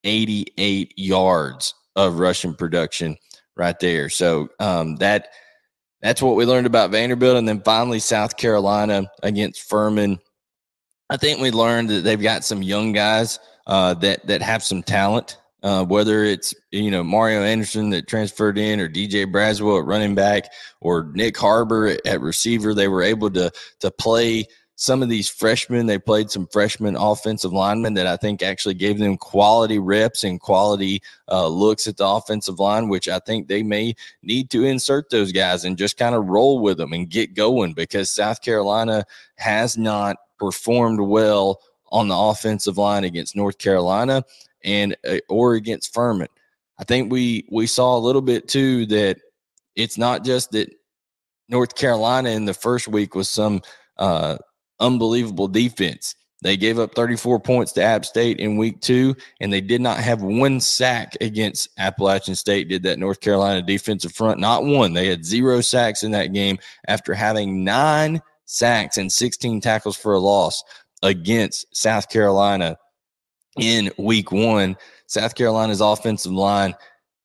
288 0.04 0.92
yards 0.96 1.74
of 1.96 2.18
rushing 2.18 2.54
production 2.54 3.16
right 3.56 3.78
there. 3.80 4.08
So 4.08 4.48
um, 4.60 4.96
that 4.96 5.28
that's 6.02 6.20
what 6.20 6.36
we 6.36 6.44
learned 6.44 6.66
about 6.66 6.90
Vanderbilt. 6.90 7.38
And 7.38 7.48
then 7.48 7.62
finally, 7.62 7.98
South 7.98 8.36
Carolina 8.36 9.10
against 9.22 9.68
Furman. 9.68 10.18
I 11.08 11.16
think 11.16 11.40
we 11.40 11.50
learned 11.50 11.90
that 11.90 12.04
they've 12.04 12.20
got 12.20 12.44
some 12.44 12.62
young 12.62 12.92
guys 12.92 13.38
uh, 13.66 13.94
that 13.94 14.26
that 14.26 14.42
have 14.42 14.62
some 14.62 14.82
talent. 14.82 15.38
Uh, 15.62 15.82
whether 15.82 16.24
it's 16.24 16.54
you 16.72 16.90
know 16.90 17.02
Mario 17.02 17.42
Anderson 17.42 17.88
that 17.88 18.06
transferred 18.06 18.58
in, 18.58 18.80
or 18.80 18.88
DJ 18.88 19.24
Braswell 19.24 19.80
at 19.80 19.86
running 19.86 20.14
back, 20.14 20.50
or 20.82 21.04
Nyck 21.04 21.38
Harbor 21.38 21.86
at, 21.86 22.04
at 22.04 22.20
receiver, 22.20 22.74
they 22.74 22.88
were 22.88 23.02
able 23.02 23.30
to 23.30 23.50
to 23.80 23.90
play 23.90 24.44
some 24.76 25.02
of 25.02 25.08
these 25.08 25.28
freshmen. 25.28 25.86
They 25.86 25.98
played 25.98 26.30
some 26.30 26.46
freshman 26.46 26.96
offensive 26.96 27.52
linemen 27.52 27.94
that 27.94 28.06
I 28.06 28.16
think 28.16 28.42
actually 28.42 28.74
gave 28.74 28.98
them 28.98 29.16
quality 29.16 29.78
reps 29.78 30.24
and 30.24 30.40
quality 30.40 31.02
uh, 31.30 31.46
looks 31.48 31.86
at 31.86 31.96
the 31.96 32.06
offensive 32.06 32.58
line, 32.58 32.88
which 32.88 33.08
I 33.08 33.18
think 33.20 33.48
they 33.48 33.62
may 33.62 33.94
need 34.22 34.50
to 34.50 34.64
insert 34.64 35.10
those 35.10 35.32
guys 35.32 35.64
and 35.64 35.78
just 35.78 35.96
kind 35.96 36.14
of 36.14 36.26
roll 36.26 36.60
with 36.60 36.78
them 36.78 36.92
and 36.92 37.08
get 37.08 37.34
going 37.34 37.74
because 37.74 38.10
South 38.10 38.42
Carolina 38.42 39.04
has 39.36 39.78
not 39.78 40.16
performed 40.38 41.00
well 41.00 41.60
on 41.90 42.08
the 42.08 42.16
offensive 42.16 42.76
line 42.76 43.04
against 43.04 43.36
North 43.36 43.58
Carolina 43.58 44.24
and 44.64 44.96
uh, 45.08 45.18
or 45.28 45.54
against 45.54 45.94
Furman. 45.94 46.28
I 46.78 46.84
think 46.84 47.12
we 47.12 47.46
we 47.50 47.66
saw 47.68 47.96
a 47.96 48.00
little 48.00 48.22
bit 48.22 48.48
too 48.48 48.86
that 48.86 49.18
it's 49.76 49.96
not 49.96 50.24
just 50.24 50.50
that 50.52 50.74
North 51.48 51.76
Carolina 51.76 52.30
in 52.30 52.46
the 52.46 52.54
first 52.54 52.88
week 52.88 53.14
was 53.14 53.28
some 53.28 53.62
uh, 53.98 54.38
unbelievable 54.84 55.48
defense. 55.48 56.14
They 56.42 56.58
gave 56.58 56.78
up 56.78 56.94
34 56.94 57.40
points 57.40 57.72
to 57.72 57.82
App 57.82 58.04
State 58.04 58.38
in 58.38 58.58
week 58.58 58.82
two, 58.82 59.16
and 59.40 59.50
they 59.50 59.62
did 59.62 59.80
not 59.80 59.96
have 59.98 60.22
one 60.22 60.60
sack 60.60 61.16
against 61.22 61.70
Appalachian 61.78 62.34
State. 62.34 62.68
Did 62.68 62.82
that 62.82 62.98
North 62.98 63.20
Carolina 63.20 63.62
defensive 63.62 64.12
front? 64.12 64.40
Not 64.40 64.64
one. 64.64 64.92
They 64.92 65.06
had 65.06 65.24
zero 65.24 65.62
sacks 65.62 66.02
in 66.02 66.10
that 66.10 66.34
game 66.34 66.58
after 66.86 67.14
having 67.14 67.64
nine 67.64 68.20
sacks 68.44 68.98
and 68.98 69.10
16 69.10 69.62
tackles 69.62 69.96
for 69.96 70.12
a 70.12 70.18
loss 70.18 70.62
against 71.02 71.74
South 71.74 72.10
Carolina 72.10 72.76
in 73.58 73.90
week 73.98 74.30
one. 74.30 74.76
South 75.06 75.34
Carolina's 75.34 75.80
offensive 75.80 76.32
line 76.32 76.74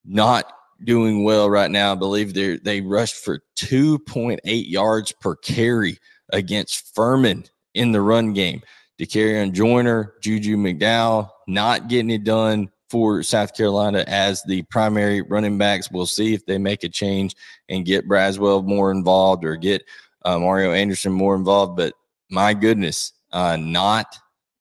not 0.04 0.50
doing 0.84 1.24
well 1.24 1.50
right 1.50 1.70
now. 1.70 1.92
I 1.92 1.94
believe 1.94 2.32
they 2.32 2.56
they 2.56 2.80
rushed 2.80 3.16
for 3.16 3.40
2.8 3.58 4.38
yards 4.44 5.12
per 5.20 5.36
carry 5.36 5.98
against 6.32 6.94
Furman 6.94 7.44
in 7.74 7.92
the 7.92 8.00
run 8.00 8.32
game. 8.32 8.62
Dakereon 9.00 9.52
Joyner, 9.52 10.14
Juju 10.20 10.56
McDowell 10.56 11.30
not 11.48 11.88
getting 11.88 12.10
it 12.10 12.24
done 12.24 12.70
for 12.90 13.22
South 13.22 13.56
Carolina 13.56 14.04
as 14.06 14.42
the 14.42 14.62
primary 14.62 15.22
running 15.22 15.56
backs. 15.56 15.90
We'll 15.90 16.06
see 16.06 16.34
if 16.34 16.44
they 16.44 16.58
make 16.58 16.84
a 16.84 16.88
change 16.88 17.34
and 17.68 17.86
get 17.86 18.08
Braswell 18.08 18.64
more 18.64 18.90
involved 18.90 19.44
or 19.44 19.56
get 19.56 19.84
uh, 20.24 20.38
Mario 20.38 20.72
Anderson 20.72 21.12
more 21.12 21.36
involved. 21.36 21.76
But 21.76 21.94
my 22.30 22.52
goodness, 22.52 23.12
uh, 23.32 23.56
not 23.56 24.16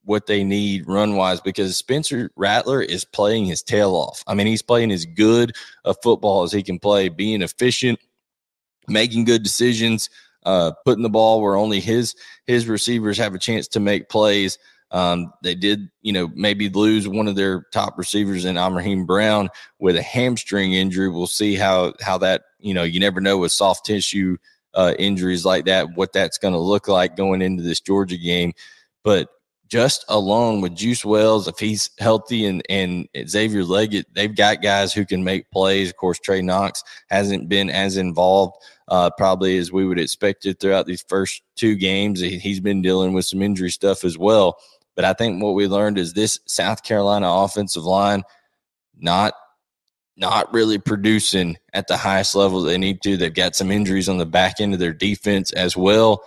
what 0.06 0.26
they 0.26 0.44
need 0.44 0.88
run 0.88 1.16
wise 1.16 1.42
because 1.42 1.76
Spencer 1.78 2.32
Rattler 2.36 2.82
is 2.82 3.04
playing 3.04 3.46
his 3.46 3.62
tail 3.62 3.92
off. 3.92 4.24
I 4.26 4.36
mean, 4.36 4.48
he's 4.48 4.62
playing 4.62 4.92
as 4.92 5.06
good 5.06 5.56
a 5.86 5.94
football 5.94 6.44
as 6.44 6.52
he 6.52 6.64
can 6.64 6.80
play, 6.80 7.10
being 7.10 7.42
efficient, 7.42 8.00
making 8.88 9.26
good 9.26 9.44
decisions, 9.44 10.10
uh, 10.44 10.72
putting 10.86 11.04
the 11.04 11.10
ball 11.10 11.42
where 11.42 11.56
only 11.56 11.80
his 11.80 12.16
his 12.48 12.68
receivers 12.68 13.18
have 13.18 13.34
a 13.34 13.40
chance 13.40 13.68
to 13.70 13.80
make 13.80 14.10
plays. 14.10 14.58
Um, 14.92 15.32
they 15.44 15.54
did, 15.54 15.90
you 16.02 16.12
know, 16.12 16.32
maybe 16.34 16.68
lose 16.70 17.08
one 17.08 17.28
of 17.28 17.36
their 17.36 17.66
top 17.72 17.98
receivers 17.98 18.46
in 18.46 18.56
Ahmarean 18.56 19.06
Brown 19.06 19.50
with 19.78 19.96
a 19.96 20.02
hamstring 20.02 20.74
injury. 20.74 21.10
We'll 21.10 21.28
see 21.28 21.56
how 21.56 21.94
how 22.02 22.18
that, 22.20 22.44
you 22.60 22.74
know, 22.74 22.84
you 22.84 23.00
never 23.00 23.22
know 23.22 23.38
with 23.38 23.52
soft 23.52 23.86
tissue 23.86 24.38
uh, 24.74 24.94
injuries 24.98 25.46
like 25.46 25.66
that, 25.66 25.96
what 25.96 26.14
that's 26.14 26.38
going 26.38 26.54
to 26.54 26.60
look 26.60 26.88
like 26.88 27.16
going 27.16 27.42
into 27.42 27.64
this 27.64 27.80
Georgia 27.80 28.18
game. 28.18 28.54
But 29.04 29.30
just 29.68 30.04
along 30.10 30.62
with 30.62 30.76
Juice 30.76 31.06
Wells, 31.06 31.48
if 31.48 31.60
he's 31.60 31.92
healthy 32.00 32.46
and, 32.46 32.64
and 32.70 33.08
Xavier 33.28 33.62
Legette, 33.64 34.06
they've 34.14 34.36
got 34.36 34.64
guys 34.64 34.94
who 34.94 35.06
can 35.06 35.24
make 35.24 35.52
plays. 35.52 35.90
Of 35.90 35.98
course, 35.98 36.20
Trey 36.20 36.42
Knox 36.42 36.84
hasn't 37.10 37.48
been 37.48 37.70
as 37.70 37.96
involved 37.96 38.56
uh, 38.90 39.10
probably 39.18 39.58
as 39.58 39.72
we 39.72 39.86
would 39.86 40.00
expect 40.00 40.46
it 40.46 40.60
throughout 40.60 40.86
these 40.86 41.06
first 41.08 41.44
two 41.56 41.76
games. 41.76 42.20
He's 42.20 42.60
been 42.60 42.82
dealing 42.82 43.14
with 43.14 43.26
some 43.26 43.42
injury 43.42 43.70
stuff 43.70 44.04
as 44.04 44.18
well. 44.18 44.58
But 44.96 45.06
I 45.06 45.14
think 45.14 45.42
what 45.42 45.54
we 45.54 45.68
learned 45.68 45.98
is 45.98 46.14
this 46.14 46.40
South 46.46 46.84
Carolina 46.84 47.32
offensive 47.32 47.86
line, 47.86 48.24
not 48.98 49.34
not 50.18 50.54
really 50.54 50.78
producing 50.78 51.58
at 51.72 51.88
the 51.88 51.96
highest 51.96 52.36
level 52.36 52.62
they 52.62 52.78
need 52.78 53.02
to. 53.04 53.16
They've 53.16 53.34
got 53.34 53.56
some 53.56 53.72
injuries 53.72 54.10
on 54.10 54.18
the 54.18 54.26
back 54.26 54.60
end 54.60 54.74
of 54.74 54.80
their 54.80 54.92
defense 54.92 55.54
as 55.54 55.78
well. 55.78 56.26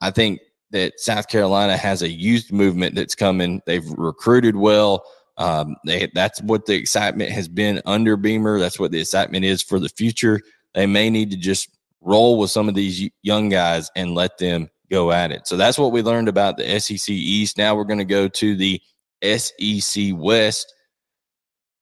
I 0.00 0.10
think 0.10 0.40
that 0.70 0.98
South 0.98 1.28
Carolina 1.28 1.76
has 1.76 2.00
a 2.00 2.08
youth 2.08 2.50
movement 2.50 2.94
that's 2.94 3.14
coming. 3.14 3.60
They've 3.66 3.86
recruited 3.98 4.56
well. 4.56 5.04
Um, 5.36 5.76
they, 5.84 6.10
that's 6.14 6.40
what 6.40 6.64
the 6.64 6.74
excitement 6.74 7.30
has 7.30 7.48
been 7.48 7.82
under 7.84 8.16
Beamer. 8.16 8.58
That's 8.58 8.78
what 8.78 8.90
the 8.90 9.00
excitement 9.00 9.44
is 9.44 9.62
for 9.62 9.78
the 9.78 9.90
future. 9.90 10.40
They 10.74 10.86
may 10.86 11.10
need 11.10 11.30
to 11.32 11.36
just 11.36 11.68
roll 12.00 12.38
with 12.38 12.50
some 12.50 12.68
of 12.68 12.74
these 12.74 13.10
young 13.22 13.48
guys 13.48 13.90
and 13.96 14.14
let 14.14 14.38
them 14.38 14.70
go 14.90 15.12
at 15.12 15.30
it. 15.30 15.46
So 15.46 15.56
that's 15.56 15.78
what 15.78 15.92
we 15.92 16.02
learned 16.02 16.28
about 16.28 16.56
the 16.56 16.80
SEC 16.80 17.08
East. 17.10 17.58
Now 17.58 17.74
we're 17.74 17.84
going 17.84 17.98
to 17.98 18.04
go 18.04 18.28
to 18.28 18.56
the 18.56 18.80
SEC 19.22 20.12
West, 20.14 20.72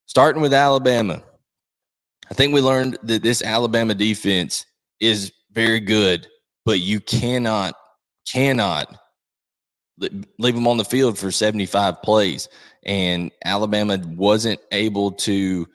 starting 0.07 0.43
with 0.43 0.53
Alabama. 0.53 1.23
I 2.31 2.35
think 2.35 2.53
we 2.53 2.61
learned 2.61 2.99
that 3.05 3.23
this 3.23 3.43
Alabama 3.43 3.95
defense 3.95 4.67
is 5.01 5.33
very 5.53 5.81
good, 5.81 6.27
but 6.65 6.81
you 6.81 7.01
cannot, 7.01 7.75
cannot 8.31 8.99
leave 10.39 10.55
them 10.55 10.69
on 10.69 10.77
the 10.77 10.85
field 10.85 11.19
for 11.19 11.31
75 11.31 12.03
plays. 12.03 12.49
And 12.85 13.33
Alabama 13.45 13.99
wasn't 14.05 14.61
able 14.73 15.13
to 15.13 15.67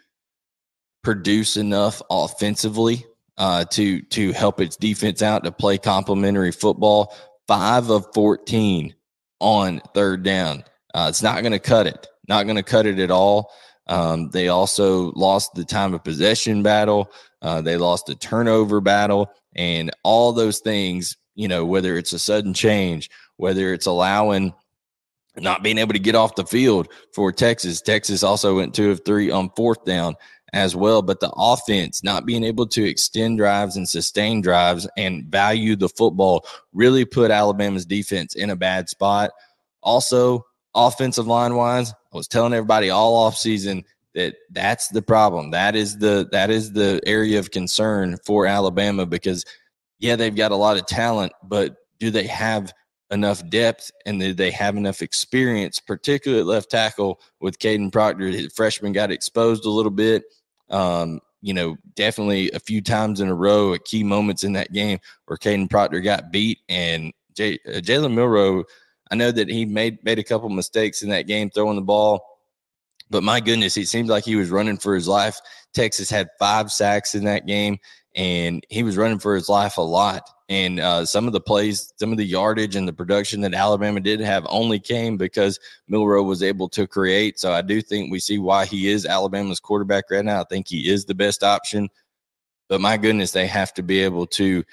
produce 1.04 1.58
enough 1.58 2.02
offensively 2.10 3.06
uh, 3.38 3.66
to 3.66 4.02
to 4.02 4.32
help 4.32 4.60
its 4.60 4.76
defense 4.76 5.22
out 5.22 5.44
to 5.44 5.52
play 5.52 5.78
complementary 5.78 6.52
football. 6.52 7.16
Five 7.48 7.90
of 7.90 8.08
fourteen 8.14 8.96
on 9.40 9.82
third 9.94 10.24
down. 10.24 10.64
Uh, 10.94 11.08
it's 11.10 11.24
not 11.24 11.42
going 11.42 11.52
to 11.52 11.60
cut 11.60 11.88
it. 11.88 12.08
Not 12.28 12.44
going 12.44 12.56
to 12.56 12.64
cut 12.64 12.86
it 12.86 13.00
at 13.00 13.12
all. 13.12 13.52
Um, 13.88 14.30
they 14.30 14.48
also 14.48 15.12
lost 15.12 15.56
the 15.56 15.66
time 15.66 15.94
of 15.94 16.04
possession 16.04 16.64
battle. 16.64 17.12
Uh, 17.42 17.62
they 17.62 17.76
lost 17.76 18.06
the 18.06 18.16
turnover 18.16 18.80
battle, 18.80 19.32
and 19.56 19.92
all 20.04 20.32
those 20.32 20.60
things. 20.60 21.18
You 21.36 21.48
know, 21.48 21.66
whether 21.66 21.98
it's 21.98 22.14
a 22.14 22.20
sudden 22.20 22.54
change, 22.54 23.10
whether 23.38 23.74
it's 23.74 23.88
allowing 23.88 24.54
not 25.38 25.64
being 25.64 25.80
able 25.80 25.94
to 25.94 26.00
get 26.00 26.16
off 26.16 26.36
the 26.36 26.46
field 26.46 26.88
for 27.14 27.32
Texas. 27.32 27.82
Texas 27.82 28.22
also 28.22 28.56
went 28.56 28.76
two 28.76 28.92
of 28.92 29.02
three 29.04 29.32
on 29.32 29.50
fourth 29.56 29.84
down 29.84 30.16
as 30.54 30.76
well. 30.76 31.02
But 31.02 31.20
the 31.20 31.32
offense 31.36 32.04
not 32.04 32.26
being 32.26 32.44
able 32.44 32.68
to 32.68 32.84
extend 32.84 33.40
drives 33.40 33.76
and 33.76 33.90
sustain 33.90 34.42
drives 34.42 34.88
and 34.96 35.26
value 35.26 35.76
the 35.76 35.90
football 35.90 36.46
really 36.72 37.06
put 37.06 37.32
Alabama's 37.32 37.86
defense 37.86 38.36
in 38.36 38.52
a 38.52 38.56
bad 38.56 38.88
spot. 38.88 39.32
Also, 39.82 40.46
offensive 40.76 41.28
line 41.28 41.56
wise, 41.56 41.92
I 41.92 42.18
was 42.18 42.28
telling 42.28 42.54
everybody 42.54 42.90
all 42.90 43.16
off 43.16 43.36
season 43.36 43.84
that 44.14 44.36
that's 44.52 44.90
the 44.90 45.02
problem. 45.02 45.52
That 45.52 45.76
is 45.76 45.98
the 45.98 46.28
that 46.32 46.50
is 46.50 46.72
the 46.72 47.02
area 47.06 47.40
of 47.40 47.52
concern 47.52 48.18
for 48.24 48.46
Alabama 48.46 49.06
because 49.06 49.44
yeah, 50.00 50.16
they've 50.16 50.36
got 50.36 50.52
a 50.52 50.56
lot 50.56 50.78
of 50.78 50.86
talent, 50.86 51.32
but 51.44 51.78
do 52.00 52.12
they 52.12 52.28
have 52.28 52.74
enough 53.10 53.48
depth 53.50 53.92
and 54.06 54.20
do 54.20 54.34
they 54.34 54.52
have 54.52 54.76
enough 54.76 55.02
experience, 55.02 55.80
particularly 55.80 56.42
at 56.42 56.48
left 56.48 56.70
tackle 56.70 57.22
with 57.40 57.58
Kadyn 57.60 57.92
Proctor? 57.92 58.32
The 58.32 58.50
freshman 58.50 58.92
got 58.92 59.12
exposed 59.12 59.66
a 59.66 59.70
little 59.70 59.92
bit. 59.92 60.24
Um, 60.74 61.22
you 61.42 61.54
know, 61.54 61.76
definitely 61.96 62.50
a 62.52 62.60
few 62.60 62.82
times 62.82 63.20
in 63.20 63.28
a 63.28 63.36
row 63.36 63.74
at 63.74 63.84
key 63.84 64.04
moments 64.04 64.44
in 64.44 64.54
that 64.54 64.72
game 64.72 65.00
where 65.26 65.38
Kadyn 65.38 65.70
Proctor 65.70 66.00
got 66.00 66.32
beat 66.32 66.60
and 66.70 67.14
J- 67.36 67.60
uh, 67.68 67.80
Jalen 67.80 68.14
Milroe. 68.14 68.64
I 69.12 69.16
know 69.16 69.32
that 69.32 69.50
he 69.50 69.66
made 69.66 70.04
made 70.04 70.20
a 70.20 70.24
couple 70.24 70.50
mistakes 70.50 71.04
in 71.04 71.10
that 71.10 71.28
game 71.28 71.50
throwing 71.50 71.76
the 71.76 71.82
ball, 71.82 72.26
but 73.10 73.24
my 73.24 73.40
goodness, 73.40 73.78
it 73.78 73.88
seemed 73.88 74.10
like 74.10 74.24
he 74.24 74.36
was 74.36 74.50
running 74.50 74.78
for 74.78 74.96
his 74.96 75.08
life. 75.08 75.40
Texas 75.74 76.10
had 76.10 76.30
five 76.40 76.72
sacks 76.72 77.14
in 77.14 77.26
that 77.26 77.46
game, 77.46 77.78
and 78.16 78.66
he 78.70 78.84
was 78.84 78.98
running 78.98 79.20
for 79.20 79.36
his 79.36 79.50
life 79.50 79.78
a 79.78 79.82
lot. 79.82 80.30
And 80.50 80.80
uh, 80.80 81.06
some 81.06 81.26
of 81.26 81.34
the 81.34 81.42
plays, 81.42 81.94
some 81.98 82.12
of 82.12 82.18
the 82.18 82.26
yardage 82.26 82.76
and 82.76 82.88
the 82.88 82.94
production 82.94 83.42
that 83.42 83.54
Alabama 83.54 84.00
did 84.00 84.20
have 84.20 84.46
only 84.50 84.80
came 84.80 85.18
because 85.18 85.60
Milroe 85.88 86.22
was 86.22 86.44
able 86.44 86.70
to 86.70 86.86
create. 86.86 87.40
So 87.40 87.52
I 87.52 87.62
do 87.62 87.82
think 87.82 88.12
we 88.12 88.20
see 88.20 88.38
why 88.38 88.66
he 88.66 88.90
is 88.90 89.06
Alabama's 89.06 89.60
quarterback 89.60 90.12
right 90.12 90.24
now. 90.24 90.42
I 90.42 90.46
think 90.46 90.68
he 90.68 90.92
is 90.92 91.06
the 91.06 91.16
best 91.16 91.44
option. 91.44 91.90
But 92.70 92.82
my 92.82 92.98
goodness, 92.98 93.32
they 93.32 93.48
have 93.48 93.74
to 93.76 93.84
be 93.84 94.00
able 94.02 94.28
to 94.28 94.64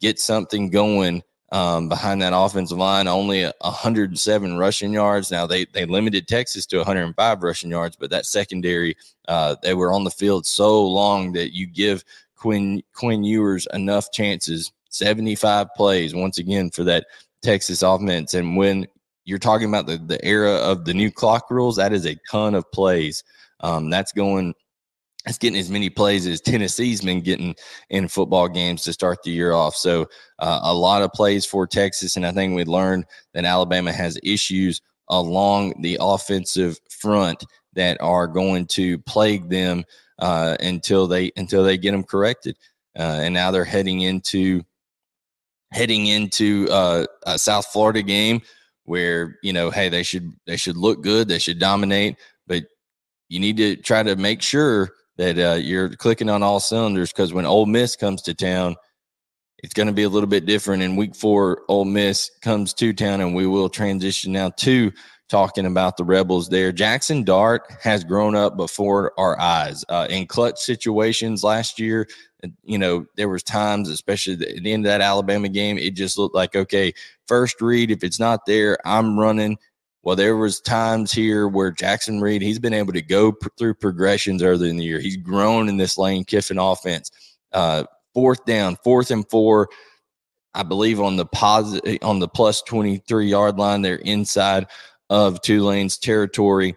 get 0.00 0.18
something 0.18 0.68
going 0.68 1.22
um, 1.52 1.88
behind 1.88 2.22
that 2.22 2.32
offensive 2.34 2.78
line. 2.78 3.08
Only 3.08 3.44
107 3.44 4.56
rushing 4.56 4.92
yards. 4.92 5.30
Now 5.30 5.46
they 5.46 5.64
they 5.66 5.84
limited 5.84 6.28
Texas 6.28 6.66
to 6.66 6.78
105 6.78 7.42
rushing 7.42 7.70
yards, 7.70 7.96
but 7.96 8.10
that 8.10 8.26
secondary 8.26 8.96
uh, 9.28 9.56
they 9.62 9.74
were 9.74 9.92
on 9.92 10.04
the 10.04 10.10
field 10.10 10.46
so 10.46 10.86
long 10.86 11.32
that 11.32 11.54
you 11.54 11.66
give 11.66 12.04
Quinn 12.40 12.82
Quinn 12.94 13.22
Ewers 13.22 13.66
enough 13.72 14.10
chances 14.12 14.72
75 14.90 15.68
plays 15.76 16.14
once 16.14 16.38
again 16.38 16.70
for 16.70 16.84
that 16.84 17.06
Texas 17.42 17.82
offense. 17.82 18.34
And 18.34 18.56
when 18.56 18.86
you're 19.24 19.38
talking 19.38 19.68
about 19.68 19.86
the, 19.86 19.98
the 19.98 20.22
era 20.24 20.54
of 20.54 20.84
the 20.84 20.94
new 20.94 21.10
clock 21.10 21.50
rules, 21.50 21.76
that 21.76 21.92
is 21.92 22.06
a 22.06 22.16
ton 22.30 22.54
of 22.54 22.70
plays. 22.72 23.22
Um, 23.60 23.90
that's 23.90 24.12
going, 24.12 24.54
that's 25.24 25.38
getting 25.38 25.58
as 25.58 25.70
many 25.70 25.90
plays 25.90 26.26
as 26.26 26.40
Tennessee's 26.40 27.02
been 27.02 27.20
getting 27.20 27.54
in 27.90 28.08
football 28.08 28.48
games 28.48 28.82
to 28.84 28.92
start 28.92 29.22
the 29.22 29.30
year 29.30 29.52
off. 29.52 29.76
So 29.76 30.06
uh, 30.38 30.60
a 30.62 30.74
lot 30.74 31.02
of 31.02 31.12
plays 31.12 31.46
for 31.46 31.66
Texas. 31.66 32.16
And 32.16 32.26
I 32.26 32.32
think 32.32 32.54
we 32.54 32.64
learned 32.64 33.04
that 33.34 33.44
Alabama 33.44 33.92
has 33.92 34.18
issues 34.22 34.80
along 35.08 35.74
the 35.82 35.98
offensive 36.00 36.78
front 36.88 37.44
that 37.74 38.00
are 38.00 38.26
going 38.26 38.66
to 38.66 38.98
plague 39.00 39.48
them 39.48 39.84
uh, 40.20 40.56
until 40.60 41.06
they 41.06 41.32
until 41.36 41.64
they 41.64 41.76
get 41.76 41.92
them 41.92 42.04
corrected. 42.04 42.56
Uh, 42.98 43.20
and 43.22 43.34
now 43.34 43.50
they're 43.50 43.64
heading 43.64 44.00
into 44.00 44.62
heading 45.72 46.06
into 46.06 46.68
uh, 46.70 47.06
a 47.24 47.38
South 47.38 47.66
Florida 47.66 48.02
game 48.02 48.42
where 48.84 49.38
you 49.42 49.52
know, 49.52 49.70
hey, 49.70 49.88
they 49.88 50.02
should 50.02 50.32
they 50.46 50.56
should 50.56 50.76
look 50.76 51.02
good, 51.02 51.28
they 51.28 51.38
should 51.38 51.58
dominate, 51.58 52.16
but 52.46 52.64
you 53.28 53.38
need 53.40 53.56
to 53.56 53.76
try 53.76 54.02
to 54.02 54.16
make 54.16 54.42
sure 54.42 54.90
that 55.16 55.38
uh, 55.38 55.54
you're 55.56 55.90
clicking 55.96 56.28
on 56.30 56.42
all 56.42 56.60
cylinders 56.60 57.12
because 57.12 57.32
when 57.32 57.46
Ole 57.46 57.66
Miss 57.66 57.94
comes 57.94 58.22
to 58.22 58.34
town, 58.34 58.74
it's 59.58 59.74
going 59.74 59.86
to 59.86 59.92
be 59.92 60.02
a 60.02 60.08
little 60.08 60.28
bit 60.28 60.46
different. 60.46 60.82
In 60.82 60.96
Week 60.96 61.14
Four, 61.14 61.62
Ole 61.68 61.84
Miss 61.84 62.30
comes 62.42 62.74
to 62.74 62.92
town, 62.92 63.20
and 63.20 63.34
we 63.34 63.46
will 63.46 63.68
transition 63.68 64.32
now 64.32 64.50
to 64.50 64.92
talking 65.30 65.66
about 65.66 65.96
the 65.96 66.04
Rebels 66.04 66.48
there. 66.48 66.72
Jackson 66.72 67.24
Dart 67.24 67.62
has 67.80 68.04
grown 68.04 68.34
up 68.34 68.56
before 68.56 69.12
our 69.18 69.40
eyes 69.40 69.84
uh, 69.88 70.06
in 70.10 70.26
clutch 70.26 70.58
situations 70.58 71.44
last 71.44 71.78
year 71.78 72.06
you 72.62 72.78
know, 72.78 73.06
there 73.16 73.28
was 73.28 73.42
times, 73.42 73.88
especially 73.88 74.34
at 74.34 74.62
the 74.62 74.72
end 74.72 74.86
of 74.86 74.90
that 74.90 75.00
Alabama 75.00 75.48
game, 75.48 75.78
it 75.78 75.94
just 75.94 76.18
looked 76.18 76.34
like, 76.34 76.56
okay, 76.56 76.92
first 77.26 77.60
read, 77.60 77.90
if 77.90 78.02
it's 78.02 78.20
not 78.20 78.46
there, 78.46 78.78
I'm 78.84 79.18
running. 79.18 79.58
Well, 80.02 80.16
there 80.16 80.36
was 80.36 80.60
times 80.60 81.12
here 81.12 81.46
where 81.46 81.70
Jackson 81.70 82.20
Reed, 82.20 82.40
he's 82.40 82.58
been 82.58 82.72
able 82.72 82.94
to 82.94 83.02
go 83.02 83.34
through 83.58 83.74
progressions 83.74 84.42
earlier 84.42 84.70
in 84.70 84.78
the 84.78 84.84
year. 84.84 85.00
He's 85.00 85.18
grown 85.18 85.68
in 85.68 85.76
this 85.76 85.98
Lane 85.98 86.24
Kiffin 86.24 86.58
offense. 86.58 87.10
Uh, 87.52 87.84
fourth 88.14 88.44
down, 88.46 88.76
fourth 88.82 89.10
and 89.10 89.28
four, 89.28 89.68
I 90.54 90.62
believe 90.62 91.00
on 91.00 91.16
the 91.16 91.26
positive 91.26 91.98
on 92.02 92.18
the 92.18 92.28
plus 92.28 92.62
23 92.62 93.28
yard 93.28 93.58
line, 93.58 93.82
they're 93.82 93.96
inside 93.96 94.66
of 95.10 95.42
Tulane's 95.42 95.98
territory 95.98 96.74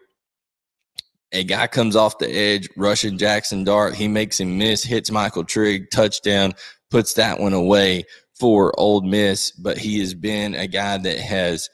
a 1.33 1.43
guy 1.43 1.67
comes 1.67 1.95
off 1.95 2.19
the 2.19 2.31
edge, 2.31 2.69
rushing 2.77 3.17
Jackson 3.17 3.63
Dart. 3.63 3.95
He 3.95 4.07
makes 4.07 4.39
him 4.39 4.57
miss, 4.57 4.83
hits 4.83 5.11
Michael 5.11 5.43
Trigg, 5.43 5.89
touchdown, 5.91 6.53
puts 6.91 7.15
that 7.15 7.39
one 7.39 7.53
away 7.53 8.03
for 8.39 8.71
Ole 8.79 9.01
Miss. 9.01 9.51
But 9.51 9.79
he 9.79 9.99
has 9.99 10.13
been 10.13 10.53
a 10.53 10.67
guy 10.67 10.97
that 10.99 11.19
has 11.19 11.69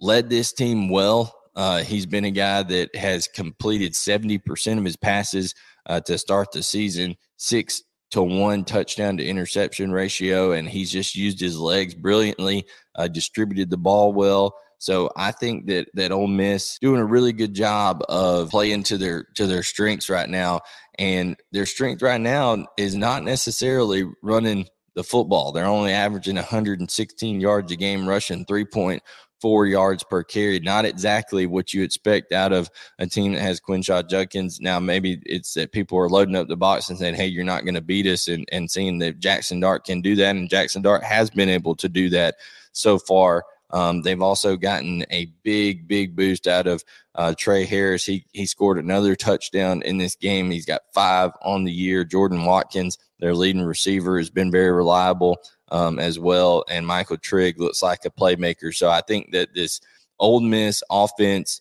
led 0.00 0.30
this 0.30 0.52
team 0.52 0.88
well. 0.88 1.36
Uh, 1.54 1.82
he's 1.82 2.06
been 2.06 2.24
a 2.24 2.30
guy 2.30 2.62
that 2.62 2.96
has 2.96 3.28
completed 3.28 3.92
70% 3.92 4.78
of 4.78 4.84
his 4.84 4.96
passes 4.96 5.54
uh, 5.84 6.00
to 6.00 6.16
start 6.16 6.52
the 6.52 6.62
season, 6.62 7.16
six 7.36 7.82
to 8.12 8.22
one 8.22 8.64
touchdown 8.64 9.18
to 9.18 9.24
interception 9.24 9.92
ratio. 9.92 10.52
And 10.52 10.66
he's 10.66 10.90
just 10.90 11.14
used 11.14 11.38
his 11.38 11.58
legs 11.58 11.94
brilliantly, 11.94 12.64
uh, 12.94 13.08
distributed 13.08 13.68
the 13.68 13.76
ball 13.76 14.14
well. 14.14 14.54
So 14.80 15.10
I 15.14 15.30
think 15.30 15.66
that 15.66 15.88
that 15.92 16.10
Ole 16.10 16.26
Miss 16.26 16.78
doing 16.78 17.02
a 17.02 17.04
really 17.04 17.34
good 17.34 17.52
job 17.52 18.02
of 18.08 18.48
playing 18.48 18.82
to 18.84 18.96
their 18.96 19.24
to 19.34 19.46
their 19.46 19.62
strengths 19.62 20.08
right 20.08 20.28
now, 20.28 20.62
and 20.98 21.36
their 21.52 21.66
strength 21.66 22.00
right 22.00 22.20
now 22.20 22.66
is 22.78 22.96
not 22.96 23.22
necessarily 23.22 24.04
running 24.22 24.66
the 24.94 25.04
football. 25.04 25.52
They're 25.52 25.66
only 25.66 25.92
averaging 25.92 26.36
116 26.36 27.40
yards 27.42 27.70
a 27.70 27.76
game, 27.76 28.08
rushing 28.08 28.46
3.4 28.46 29.70
yards 29.70 30.02
per 30.02 30.24
carry. 30.24 30.58
Not 30.60 30.86
exactly 30.86 31.44
what 31.44 31.74
you 31.74 31.82
expect 31.82 32.32
out 32.32 32.54
of 32.54 32.70
a 32.98 33.06
team 33.06 33.34
that 33.34 33.42
has 33.42 33.60
Quinshon 33.60 34.08
Judkins. 34.08 34.60
Now, 34.62 34.80
maybe 34.80 35.20
it's 35.26 35.52
that 35.54 35.72
people 35.72 35.98
are 35.98 36.08
loading 36.08 36.36
up 36.36 36.48
the 36.48 36.56
box 36.56 36.88
and 36.88 36.98
saying, 36.98 37.16
hey, 37.16 37.26
you're 37.26 37.44
not 37.44 37.64
going 37.64 37.74
to 37.74 37.82
beat 37.82 38.06
us, 38.06 38.28
and, 38.28 38.48
and 38.50 38.70
seeing 38.70 38.98
that 39.00 39.18
Jackson 39.18 39.60
Dart 39.60 39.84
can 39.84 40.00
do 40.00 40.16
that. 40.16 40.36
And 40.36 40.48
Jackson 40.48 40.80
Dart 40.80 41.04
has 41.04 41.28
been 41.28 41.50
able 41.50 41.74
to 41.76 41.88
do 41.90 42.08
that 42.08 42.36
so 42.72 42.98
far 42.98 43.44
um, 43.72 44.02
they've 44.02 44.22
also 44.22 44.56
gotten 44.56 45.04
a 45.10 45.26
big, 45.42 45.86
big 45.86 46.16
boost 46.16 46.46
out 46.46 46.66
of 46.66 46.82
uh, 47.14 47.34
Tre 47.36 47.64
Harris. 47.64 48.04
He 48.04 48.24
he 48.32 48.46
scored 48.46 48.78
another 48.78 49.14
touchdown 49.14 49.82
in 49.82 49.98
this 49.98 50.16
game. 50.16 50.50
He's 50.50 50.66
got 50.66 50.82
five 50.92 51.30
on 51.42 51.64
the 51.64 51.72
year. 51.72 52.04
Jordan 52.04 52.44
Watkins, 52.44 52.98
their 53.18 53.34
leading 53.34 53.62
receiver, 53.62 54.18
has 54.18 54.30
been 54.30 54.50
very 54.50 54.72
reliable 54.72 55.38
um, 55.70 55.98
as 55.98 56.18
well. 56.18 56.64
And 56.68 56.86
Michael 56.86 57.18
Trigg 57.18 57.60
looks 57.60 57.82
like 57.82 58.04
a 58.04 58.10
playmaker. 58.10 58.74
So 58.74 58.88
I 58.90 59.00
think 59.02 59.32
that 59.32 59.54
this 59.54 59.80
Ole 60.18 60.40
Miss 60.40 60.82
offense 60.90 61.60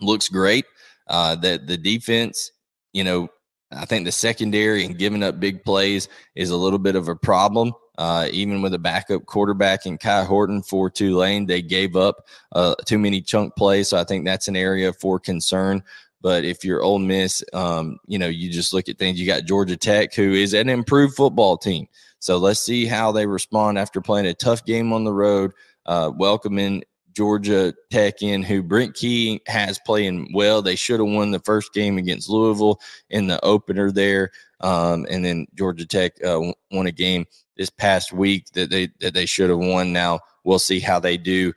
looks 0.00 0.28
great. 0.28 0.64
Uh, 1.08 1.34
that 1.36 1.66
the 1.66 1.76
defense, 1.76 2.52
you 2.92 3.04
know, 3.04 3.28
I 3.74 3.84
think 3.84 4.04
the 4.04 4.12
secondary 4.12 4.84
and 4.84 4.98
giving 4.98 5.22
up 5.22 5.40
big 5.40 5.64
plays 5.64 6.08
is 6.34 6.50
a 6.50 6.56
little 6.56 6.78
bit 6.78 6.96
of 6.96 7.08
a 7.08 7.16
problem. 7.16 7.72
Uh, 7.98 8.28
even 8.32 8.62
with 8.62 8.74
a 8.74 8.78
backup 8.78 9.26
quarterback 9.26 9.86
in 9.86 9.98
Kai 9.98 10.24
Horton 10.24 10.62
for 10.62 10.88
Tulane, 10.88 11.46
they 11.46 11.60
gave 11.60 11.94
up 11.94 12.26
uh, 12.52 12.74
too 12.86 12.98
many 12.98 13.20
chunk 13.20 13.54
plays. 13.54 13.88
So 13.88 13.98
I 13.98 14.04
think 14.04 14.24
that's 14.24 14.48
an 14.48 14.56
area 14.56 14.92
for 14.92 15.18
concern. 15.18 15.82
But 16.22 16.44
if 16.44 16.64
you're 16.64 16.82
Ole 16.82 17.00
Miss, 17.00 17.44
um, 17.52 17.98
you 18.06 18.18
know, 18.18 18.28
you 18.28 18.50
just 18.50 18.72
look 18.72 18.88
at 18.88 18.98
things. 18.98 19.20
You 19.20 19.26
got 19.26 19.44
Georgia 19.44 19.76
Tech, 19.76 20.14
who 20.14 20.32
is 20.32 20.54
an 20.54 20.68
improved 20.68 21.16
football 21.16 21.58
team. 21.58 21.86
So 22.20 22.38
let's 22.38 22.60
see 22.60 22.86
how 22.86 23.10
they 23.10 23.26
respond 23.26 23.78
after 23.78 24.00
playing 24.00 24.26
a 24.26 24.34
tough 24.34 24.64
game 24.64 24.92
on 24.92 25.02
the 25.04 25.12
road, 25.12 25.52
uh, 25.86 26.12
welcoming 26.16 26.84
Georgia 27.14 27.74
Tech 27.90 28.22
in, 28.22 28.42
who 28.42 28.62
Brent 28.62 28.94
Key 28.94 29.40
has 29.46 29.78
playing 29.86 30.30
well. 30.34 30.62
They 30.62 30.76
should 30.76 31.00
have 31.00 31.08
won 31.08 31.30
the 31.30 31.40
first 31.40 31.72
game 31.72 31.98
against 31.98 32.28
Louisville 32.28 32.80
in 33.10 33.26
the 33.26 33.42
opener 33.44 33.90
there, 33.90 34.30
um, 34.60 35.06
and 35.10 35.24
then 35.24 35.46
Georgia 35.54 35.86
Tech 35.86 36.12
uh, 36.24 36.40
won 36.70 36.86
a 36.86 36.92
game 36.92 37.26
this 37.56 37.70
past 37.70 38.12
week 38.12 38.46
that 38.54 38.70
they 38.70 38.88
that 39.00 39.14
they 39.14 39.26
should 39.26 39.50
have 39.50 39.58
won. 39.58 39.92
Now 39.92 40.20
we'll 40.44 40.58
see 40.58 40.80
how 40.80 40.98
they 40.98 41.16
do 41.16 41.52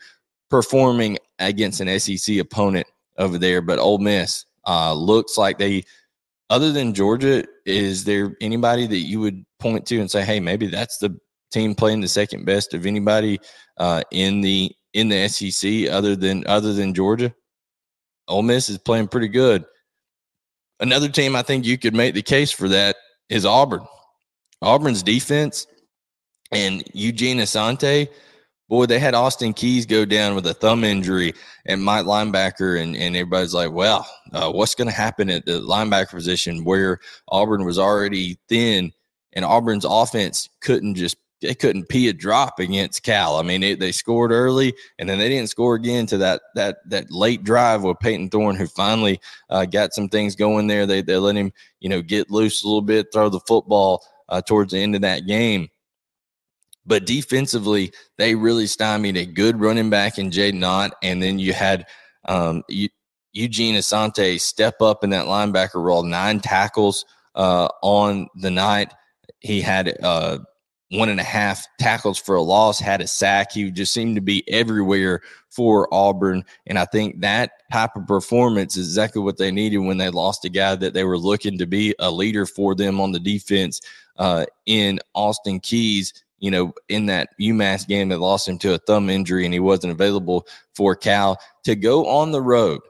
performing 0.49 1.17
against 1.39 1.81
an 1.81 1.99
SEC 1.99 2.37
opponent 2.37 2.87
over 3.17 3.37
there. 3.37 3.61
But 3.61 3.79
Ole 3.79 3.97
Miss 3.97 4.45
uh, 4.67 4.93
looks 4.93 5.37
like 5.37 5.57
they, 5.57 5.83
other 6.49 6.71
than 6.71 6.93
Georgia, 6.93 7.43
is 7.65 8.03
there 8.03 8.35
anybody 8.41 8.87
that 8.87 8.99
you 8.99 9.19
would 9.19 9.45
point 9.59 9.85
to 9.87 9.99
and 9.99 10.09
say, 10.09 10.23
hey, 10.23 10.39
maybe 10.39 10.67
that's 10.67 10.97
the 10.97 11.17
team 11.51 11.75
playing 11.75 12.01
the 12.01 12.07
second 12.07 12.45
best 12.45 12.73
of 12.73 12.85
anybody 12.85 13.39
uh, 13.77 14.01
in 14.11 14.41
the 14.41 14.71
in 14.95 15.10
the 15.10 15.27
SEC 15.27 15.88
other 15.89 16.15
than 16.15 16.45
other 16.47 16.73
than 16.73 16.93
Georgia? 16.93 17.34
Ole 18.27 18.41
Miss 18.41 18.69
is 18.69 18.79
playing 18.79 19.10
pretty 19.10 19.27
good. 19.27 19.65
Another 20.79 21.10
team 21.10 21.36
I 21.36 21.43
think 21.43 21.65
you 21.65 21.77
could 21.77 21.93
make 21.93 22.15
the 22.15 22.23
case 22.23 22.51
for 22.51 22.67
that 22.69 22.95
is 23.29 23.45
Auburn. 23.45 23.86
Auburn's 24.62 25.03
defense 25.03 25.67
and 26.51 26.84
Eugene 26.93 27.38
Asante 27.38 28.10
boy, 28.67 28.86
they 28.86 28.99
had 28.99 29.13
Austin 29.13 29.53
Keys 29.53 29.86
go 29.86 30.05
down 30.05 30.36
with 30.36 30.47
a 30.47 30.53
thumb 30.53 30.84
injury 30.84 31.34
and 31.65 31.84
Mike 31.84 32.05
linebacker, 32.05 32.81
and, 32.81 32.95
and 32.95 33.15
everybody's 33.15 33.53
like, 33.53 33.71
well, 33.71 34.08
uh, 34.34 34.51
what's 34.51 34.75
going 34.75 34.89
to 34.89 34.95
happen 34.95 35.29
at 35.29 35.45
the 35.45 35.60
linebacker 35.62 36.12
position 36.12 36.63
where 36.63 36.99
Auburn 37.29 37.65
was 37.65 37.79
already 37.79 38.38
thin 38.49 38.91
and 39.34 39.45
Auburn's 39.45 39.86
offense 39.88 40.49
couldn't 40.62 40.95
just 40.95 41.17
they 41.41 41.53
couldn't 41.53 41.89
pee 41.89 42.07
a 42.07 42.13
drop 42.13 42.59
against 42.59 43.03
Cal. 43.03 43.37
I 43.37 43.43
mean, 43.43 43.61
it, 43.61 43.79
they 43.79 43.91
scored 43.91 44.31
early, 44.31 44.73
and 44.99 45.09
then 45.09 45.19
they 45.19 45.29
didn't 45.29 45.49
score 45.49 45.75
again 45.75 46.05
to 46.07 46.17
that 46.19 46.41
that 46.55 46.77
that 46.89 47.11
late 47.11 47.43
drive 47.43 47.83
with 47.83 47.99
Payton 47.99 48.29
Thorne, 48.29 48.55
who 48.55 48.67
finally 48.67 49.19
uh, 49.49 49.65
got 49.65 49.93
some 49.93 50.09
things 50.09 50.35
going 50.35 50.67
there. 50.67 50.85
They 50.85 51.01
they 51.01 51.17
let 51.17 51.35
him, 51.35 51.51
you 51.79 51.89
know, 51.89 52.01
get 52.01 52.31
loose 52.31 52.63
a 52.63 52.67
little 52.67 52.81
bit, 52.81 53.07
throw 53.13 53.29
the 53.29 53.41
football 53.41 54.03
uh, 54.29 54.41
towards 54.41 54.71
the 54.71 54.79
end 54.79 54.95
of 54.95 55.01
that 55.01 55.27
game. 55.27 55.69
But 56.85 57.05
defensively, 57.05 57.91
they 58.17 58.35
really 58.35 58.67
stymied 58.67 59.17
a 59.17 59.25
good 59.25 59.59
running 59.59 59.89
back 59.89 60.19
in 60.19 60.29
Jaydn 60.29 60.63
Ott. 60.63 60.93
And 61.01 61.21
then 61.21 61.39
you 61.39 61.51
had 61.51 61.87
um, 62.25 62.63
Eugene 63.33 63.75
Asante 63.75 64.39
step 64.39 64.81
up 64.81 65.03
in 65.03 65.09
that 65.09 65.25
linebacker 65.25 65.83
role, 65.83 66.03
nine 66.03 66.39
tackles 66.39 67.05
uh, 67.33 67.69
on 67.81 68.27
the 68.35 68.51
night. 68.51 68.93
He 69.39 69.61
had 69.61 69.97
uh, 70.01 70.39
one 70.91 71.09
and 71.09 71.19
a 71.19 71.23
half 71.23 71.65
tackles 71.79 72.17
for 72.17 72.35
a 72.35 72.41
loss, 72.41 72.79
had 72.79 73.01
a 73.01 73.07
sack. 73.07 73.51
He 73.51 73.71
just 73.71 73.93
seemed 73.93 74.15
to 74.15 74.21
be 74.21 74.43
everywhere 74.49 75.21
for 75.49 75.91
Auburn. 75.93 76.43
And 76.67 76.77
I 76.77 76.85
think 76.85 77.21
that 77.21 77.51
type 77.71 77.95
of 77.95 78.07
performance 78.07 78.77
is 78.77 78.87
exactly 78.87 79.21
what 79.21 79.37
they 79.37 79.51
needed 79.51 79.79
when 79.79 79.97
they 79.97 80.09
lost 80.09 80.45
a 80.45 80.49
guy 80.49 80.75
that 80.75 80.93
they 80.93 81.03
were 81.03 81.17
looking 81.17 81.57
to 81.57 81.65
be 81.65 81.95
a 81.99 82.11
leader 82.11 82.45
for 82.45 82.75
them 82.75 83.01
on 83.01 83.11
the 83.11 83.19
defense 83.19 83.81
uh, 84.17 84.45
in 84.65 84.99
Austin 85.13 85.59
Keys 85.59 86.13
you 86.39 86.51
know, 86.51 86.73
in 86.89 87.05
that 87.07 87.29
UMass 87.39 87.87
game 87.87 88.09
that 88.09 88.19
lost 88.19 88.47
him 88.47 88.57
to 88.59 88.73
a 88.73 88.77
thumb 88.77 89.09
injury 89.09 89.45
and 89.45 89.53
he 89.53 89.59
wasn't 89.59 89.91
available 89.91 90.45
for 90.75 90.95
Cal 90.95 91.39
to 91.63 91.75
go 91.75 92.05
on 92.07 92.31
the 92.31 92.41
road. 92.41 92.81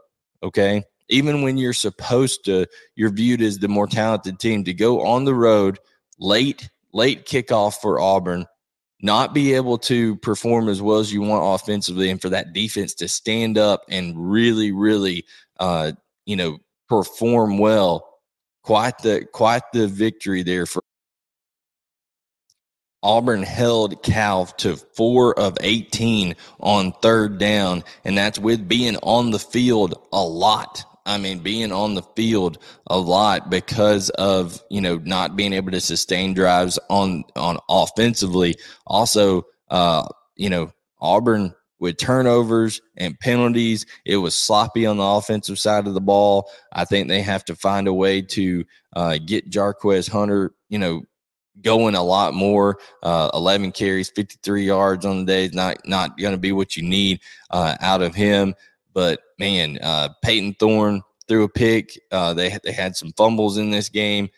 Okay. 0.44 0.84
Even 1.10 1.42
when 1.42 1.56
you're 1.58 1.72
supposed 1.72 2.44
to, 2.46 2.66
you're 2.96 3.12
viewed 3.12 3.42
as 3.42 3.60
the 3.60 3.68
more 3.68 3.88
talented 3.88 4.40
team 4.40 4.64
to 4.64 4.74
go 4.74 5.06
on 5.06 5.24
the 5.24 5.36
road 5.36 5.80
late, 6.20 6.70
late 6.96 7.26
kickoff 7.26 7.76
for 7.76 8.00
Auburn, 8.00 8.46
not 9.02 9.34
be 9.34 9.54
able 9.54 9.78
to 9.78 10.16
perform 10.18 10.70
as 10.70 10.82
well 10.82 10.98
as 10.98 11.14
you 11.14 11.22
want 11.22 11.62
offensively, 11.62 12.10
and 12.10 12.22
for 12.22 12.30
that 12.30 12.54
defense 12.54 12.96
to 12.96 13.08
stand 13.08 13.58
up 13.58 13.84
and 13.90 14.32
really, 14.32 14.72
really, 14.72 15.26
uh, 15.60 15.92
you 16.26 16.36
know, 16.36 16.58
perform 16.90 17.60
well. 17.60 18.10
Quite 18.64 18.98
the 19.00 19.28
quite 19.32 19.62
the 19.74 19.88
victory 19.88 20.42
there 20.42 20.66
for 20.66 20.82
Auburn 23.04 23.44
held 23.44 24.02
Cal 24.02 24.48
to 24.48 24.76
four 24.76 25.38
of 25.40 25.56
18 25.62 26.36
on 26.60 26.92
third 26.94 27.38
down, 27.38 27.84
and 28.04 28.18
that's 28.18 28.40
with 28.40 28.68
being 28.68 28.98
on 29.04 29.30
the 29.30 29.38
field 29.38 29.94
a 30.12 30.24
lot. 30.24 30.84
I 31.06 31.18
mean, 31.18 31.40
being 31.40 31.72
on 31.72 31.94
the 31.94 32.02
field 32.02 32.58
a 32.88 32.98
lot 32.98 33.50
because 33.50 34.10
of 34.12 34.62
you 34.70 34.82
know 34.82 34.98
not 35.04 35.36
being 35.36 35.54
able 35.54 35.72
to 35.72 35.82
sustain 35.82 36.34
drives 36.34 36.80
on 36.90 37.24
on 37.36 37.58
offensively. 37.70 38.56
Also, 38.88 39.44
uh, 39.70 40.08
you 40.36 40.50
know, 40.50 40.72
Auburn 41.00 41.54
with 41.80 41.98
turnovers 41.98 42.82
and 42.98 43.20
penalties, 43.20 43.86
it 44.06 44.18
was 44.18 44.38
sloppy 44.38 44.86
on 44.86 44.98
the 44.98 45.04
offensive 45.04 45.60
side 45.60 45.88
of 45.88 45.94
the 45.94 46.02
ball. 46.02 46.50
I 46.72 46.86
think 46.86 47.08
they 47.08 47.22
have 47.22 47.46
to 47.46 47.56
find 47.56 47.88
a 47.88 47.94
way 47.94 48.22
to 48.22 48.66
uh, 48.96 49.20
get 49.24 49.50
Jarquez 49.50 50.10
Hunter, 50.10 50.54
you 50.70 50.80
know, 50.80 51.04
going 51.62 51.96
a 51.96 52.04
lot 52.04 52.34
more. 52.34 52.80
Uh, 53.04 53.30
11 53.34 53.72
carries, 53.72 54.10
53 54.10 54.64
yards 54.66 55.06
on 55.06 55.20
the 55.20 55.26
day 55.26 55.46
is 55.46 55.54
not 55.54 55.78
not 55.86 56.18
going 56.18 56.34
to 56.34 56.40
be 56.40 56.52
what 56.52 56.76
you 56.76 56.84
need 56.84 57.20
uh, 57.52 57.76
out 57.82 58.02
of 58.02 58.16
him. 58.16 58.56
But 58.96 59.20
man, 59.38 59.78
uh, 59.84 60.10
Payton 60.24 60.56
Thorne 60.56 61.04
threw 61.28 61.44
a 61.44 61.50
pick. 61.50 62.00
Uh, 62.12 62.34
they 62.34 62.58
they 62.64 62.72
had 62.72 62.96
some 62.96 63.14
fumbles 63.14 63.58
in 63.58 63.70
this 63.70 63.90
game, 63.90 64.30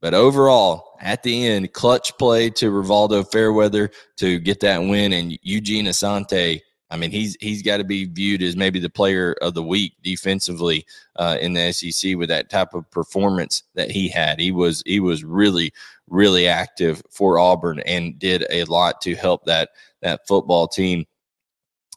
but 0.00 0.14
overall, 0.14 0.96
at 1.00 1.24
the 1.24 1.48
end, 1.48 1.72
clutch 1.72 2.16
play 2.16 2.50
to 2.50 2.70
Rivaldo 2.70 3.28
Fairweather 3.32 3.90
to 4.18 4.38
get 4.38 4.60
that 4.60 4.78
win, 4.78 5.12
and 5.12 5.36
Eugene 5.42 5.86
Asante 5.86 6.60
I 6.94 6.96
mean, 6.96 7.10
he's 7.10 7.36
he's 7.40 7.60
got 7.60 7.78
to 7.78 7.84
be 7.84 8.04
viewed 8.04 8.40
as 8.40 8.54
maybe 8.54 8.78
the 8.78 8.88
player 8.88 9.34
of 9.42 9.54
the 9.54 9.64
week 9.64 9.94
defensively 10.02 10.86
uh, 11.16 11.38
in 11.40 11.52
the 11.52 11.72
SEC 11.72 12.14
with 12.16 12.28
that 12.28 12.50
type 12.50 12.72
of 12.72 12.88
performance 12.92 13.64
that 13.74 13.90
he 13.90 14.08
had. 14.08 14.38
He 14.38 14.52
was 14.52 14.80
he 14.86 15.00
was 15.00 15.24
really 15.24 15.72
really 16.08 16.46
active 16.46 17.02
for 17.10 17.40
Auburn 17.40 17.80
and 17.80 18.16
did 18.18 18.46
a 18.48 18.62
lot 18.64 19.00
to 19.00 19.16
help 19.16 19.44
that 19.46 19.70
that 20.02 20.26
football 20.28 20.68
team. 20.68 21.04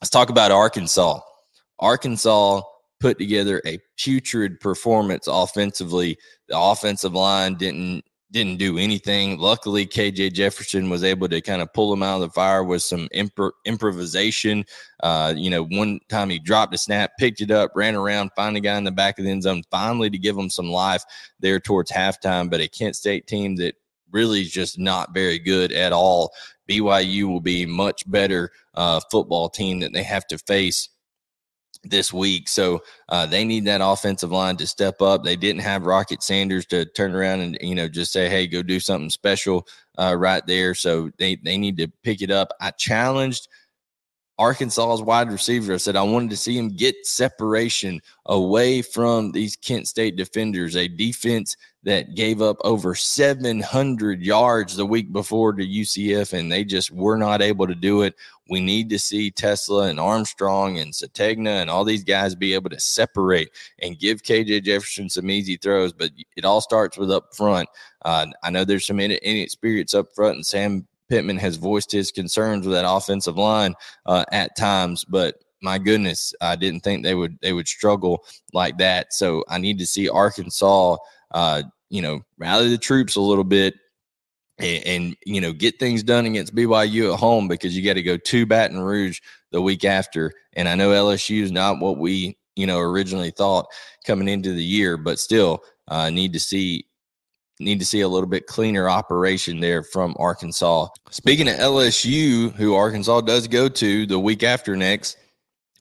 Let's 0.02 0.10
talk 0.10 0.32
about 0.32 0.52
Arkansas. 0.52 1.20
Arkansas 1.80 2.62
put 3.00 3.18
together 3.18 3.62
a 3.66 3.80
putrid 3.98 4.60
performance 4.60 5.28
offensively. 5.28 6.18
The 6.48 6.58
offensive 6.58 7.14
line 7.14 7.56
didn't 7.56 8.04
didn't 8.30 8.58
do 8.58 8.78
anything. 8.78 9.38
Luckily, 9.38 9.86
KJ 9.86 10.34
Jefferson 10.34 10.90
was 10.90 11.04
able 11.04 11.30
to 11.30 11.40
kind 11.40 11.62
of 11.62 11.72
pull 11.74 11.94
him 11.94 12.04
out 12.04 12.16
of 12.16 12.22
the 12.22 12.30
fire 12.30 12.62
with 12.62 12.84
some 12.84 13.08
impro- 13.16 13.54
improvisation. 13.64 14.66
Uh, 15.02 15.34
you 15.36 15.50
know, 15.50 15.64
one 15.64 16.00
time 16.10 16.30
he 16.30 16.38
dropped 16.38 16.74
a 16.74 16.78
snap, 16.78 17.12
picked 17.18 17.40
it 17.40 17.52
up, 17.52 17.72
ran 17.74 17.96
around, 17.96 18.32
found 18.36 18.58
a 18.58 18.60
guy 18.60 18.78
in 18.78 18.84
the 18.84 18.92
back 18.92 19.18
of 19.18 19.24
the 19.24 19.32
end 19.32 19.44
zone, 19.44 19.64
finally 19.72 20.10
to 20.10 20.18
give 20.18 20.38
him 20.38 20.50
some 20.50 20.70
life 20.70 21.04
there 21.40 21.60
towards 21.60 21.90
halftime. 21.90 22.50
But 22.50 22.60
a 22.60 22.68
Kent 22.68 22.98
State 22.98 23.28
team 23.28 23.56
that 23.58 23.76
really 24.12 24.42
is 24.42 24.52
just 24.52 24.78
not 24.78 25.14
very 25.14 25.40
good 25.40 25.72
at 25.72 25.94
all. 25.94 26.34
BYU 26.70 27.24
will 27.30 27.40
be 27.40 27.66
much 27.66 28.10
better 28.12 28.52
uh, 28.74 29.00
football 29.10 29.48
team 29.50 29.80
that 29.80 29.94
they 29.94 30.04
have 30.04 30.28
to 30.28 30.38
face 30.38 30.90
this 31.84 32.12
week. 32.12 32.48
So 32.48 32.82
uh, 33.10 33.26
they 33.26 33.46
need 33.46 33.66
that 33.66 33.82
offensive 33.84 34.32
line 34.32 34.58
to 34.58 34.68
step 34.68 35.02
up. 35.02 35.24
They 35.24 35.36
didn't 35.36 35.62
have 35.62 35.86
Rocket 35.86 36.24
Sanders 36.24 36.66
to 36.68 36.86
turn 36.86 37.16
around 37.16 37.42
and 37.42 37.58
you 37.62 37.76
know 37.76 37.88
just 37.88 38.12
say, 38.12 38.30
"Hey, 38.30 38.48
go 38.48 38.62
do 38.62 38.80
something 38.80 39.10
special 39.10 39.68
uh, 39.98 40.16
right 40.18 40.46
there." 40.46 40.74
So 40.74 41.12
they 41.18 41.36
they 41.36 41.58
need 41.58 41.78
to 41.78 41.88
pick 42.04 42.22
it 42.22 42.32
up. 42.32 42.50
I 42.62 42.72
challenged 42.72 43.48
Arkansas's 44.40 45.02
wide 45.02 45.32
receiver. 45.32 45.74
I 45.74 45.78
said 45.78 45.96
I 45.96 46.04
wanted 46.04 46.30
to 46.30 46.38
see 46.38 46.58
him 46.58 46.70
get 46.70 47.06
separation 47.06 48.00
away 48.28 48.82
from 48.84 49.32
these 49.32 49.56
Kent 49.56 49.88
State 49.88 50.16
defenders, 50.16 50.76
a 50.76 50.88
defense 50.88 51.58
that 51.84 52.16
gave 52.16 52.42
up 52.42 52.58
over 52.64 52.94
700 52.94 54.22
yards 54.22 54.76
the 54.76 54.86
week 54.86 55.12
before 55.12 55.54
to 55.54 55.66
UCF, 55.66 56.34
and 56.34 56.52
they 56.52 56.64
just 56.64 56.92
were 56.92 57.18
not 57.18 57.42
able 57.42 57.66
to 57.66 57.76
do 57.76 58.04
it. 58.04 58.14
We 58.50 58.62
need 58.62 58.90
to 58.90 59.00
see 59.00 59.32
TeSlaa 59.32 59.90
and 59.90 60.00
Armstrong 60.00 60.80
and 60.80 60.94
Sategna 60.94 61.62
and 61.62 61.70
all 61.70 61.84
these 61.84 62.04
guys 62.04 62.36
be 62.36 62.54
able 62.54 62.70
to 62.70 62.80
separate 62.80 63.50
and 63.80 64.00
give 64.00 64.24
KJ 64.24 64.64
Jefferson 64.64 65.10
some 65.10 65.30
easy 65.30 65.58
throws, 65.58 65.94
but 65.94 66.12
it 66.36 66.46
all 66.46 66.62
starts 66.62 66.98
with 66.98 67.12
up 67.12 67.36
front. 67.36 67.70
Uh, 68.04 68.28
I 68.44 68.50
know 68.50 68.64
there's 68.64 68.86
some 68.86 69.00
inexperience 69.00 69.94
up 69.94 70.08
front, 70.16 70.36
and 70.36 70.46
Sam 70.46 70.88
Pittman 71.10 71.38
has 71.38 71.58
voiced 71.58 71.92
his 71.92 72.12
concerns 72.12 72.66
with 72.66 72.76
that 72.76 72.90
offensive 72.90 73.38
line 73.38 73.74
uh, 74.06 74.26
at 74.32 74.56
times, 74.58 75.06
but 75.06 75.36
my 75.62 75.78
goodness, 75.78 76.34
I 76.42 76.56
didn't 76.56 76.82
think 76.82 77.04
they 77.04 77.16
would 77.16 77.38
they 77.42 77.54
would 77.54 77.68
struggle 77.68 78.24
like 78.54 78.78
that. 78.78 79.14
So 79.14 79.44
I 79.50 79.58
need 79.58 79.80
to 79.80 79.88
see 79.88 80.08
Arkansas, 80.08 80.98
uh, 81.32 81.64
you 81.90 82.02
know, 82.02 82.22
rally 82.38 82.70
the 82.70 82.78
troops 82.78 83.16
a 83.16 83.22
little 83.22 83.44
bit 83.44 83.76
and, 84.60 84.84
and, 84.86 85.18
you 85.26 85.42
know 85.42 85.54
get 85.54 85.80
things 85.80 86.04
done 86.04 86.26
against 86.26 86.56
BYU 86.56 87.14
at 87.14 87.20
home 87.20 87.48
because 87.48 87.76
you 87.76 87.86
got 87.86 87.94
to 87.94 88.04
go 88.04 88.18
to 88.18 88.46
Baton 88.46 88.80
Rouge 88.80 89.20
the 89.52 89.62
week 89.62 89.86
after. 89.86 90.32
And 90.54 90.68
I 90.68 90.76
know 90.76 90.90
LSU 90.90 91.42
is 91.42 91.52
not 91.52 91.80
what 91.80 91.98
we 91.98 92.38
you 92.56 92.68
know 92.68 92.80
originally 92.80 93.32
thought 93.32 93.68
coming 94.06 94.28
into 94.28 94.54
the 94.54 94.64
year, 94.64 94.98
but 94.98 95.20
still 95.20 95.62
uh, 95.88 96.10
need 96.10 96.34
to 96.34 96.40
see 96.40 96.86
need 97.60 97.80
to 97.80 97.86
see 97.86 98.02
a 98.02 98.08
little 98.08 98.30
bit 98.30 98.48
cleaner 98.48 98.90
operation 98.90 99.60
there 99.60 99.84
from 99.84 100.16
Arkansas. 100.20 100.88
Speaking 101.10 101.48
of 101.48 101.56
LSU, 101.56 102.54
who 102.54 102.76
Arkansas 102.76 103.22
does 103.22 103.48
go 103.48 103.68
to 103.68 104.06
the 104.06 104.20
week 104.20 104.44
after 104.44 104.76
next, 104.76 105.18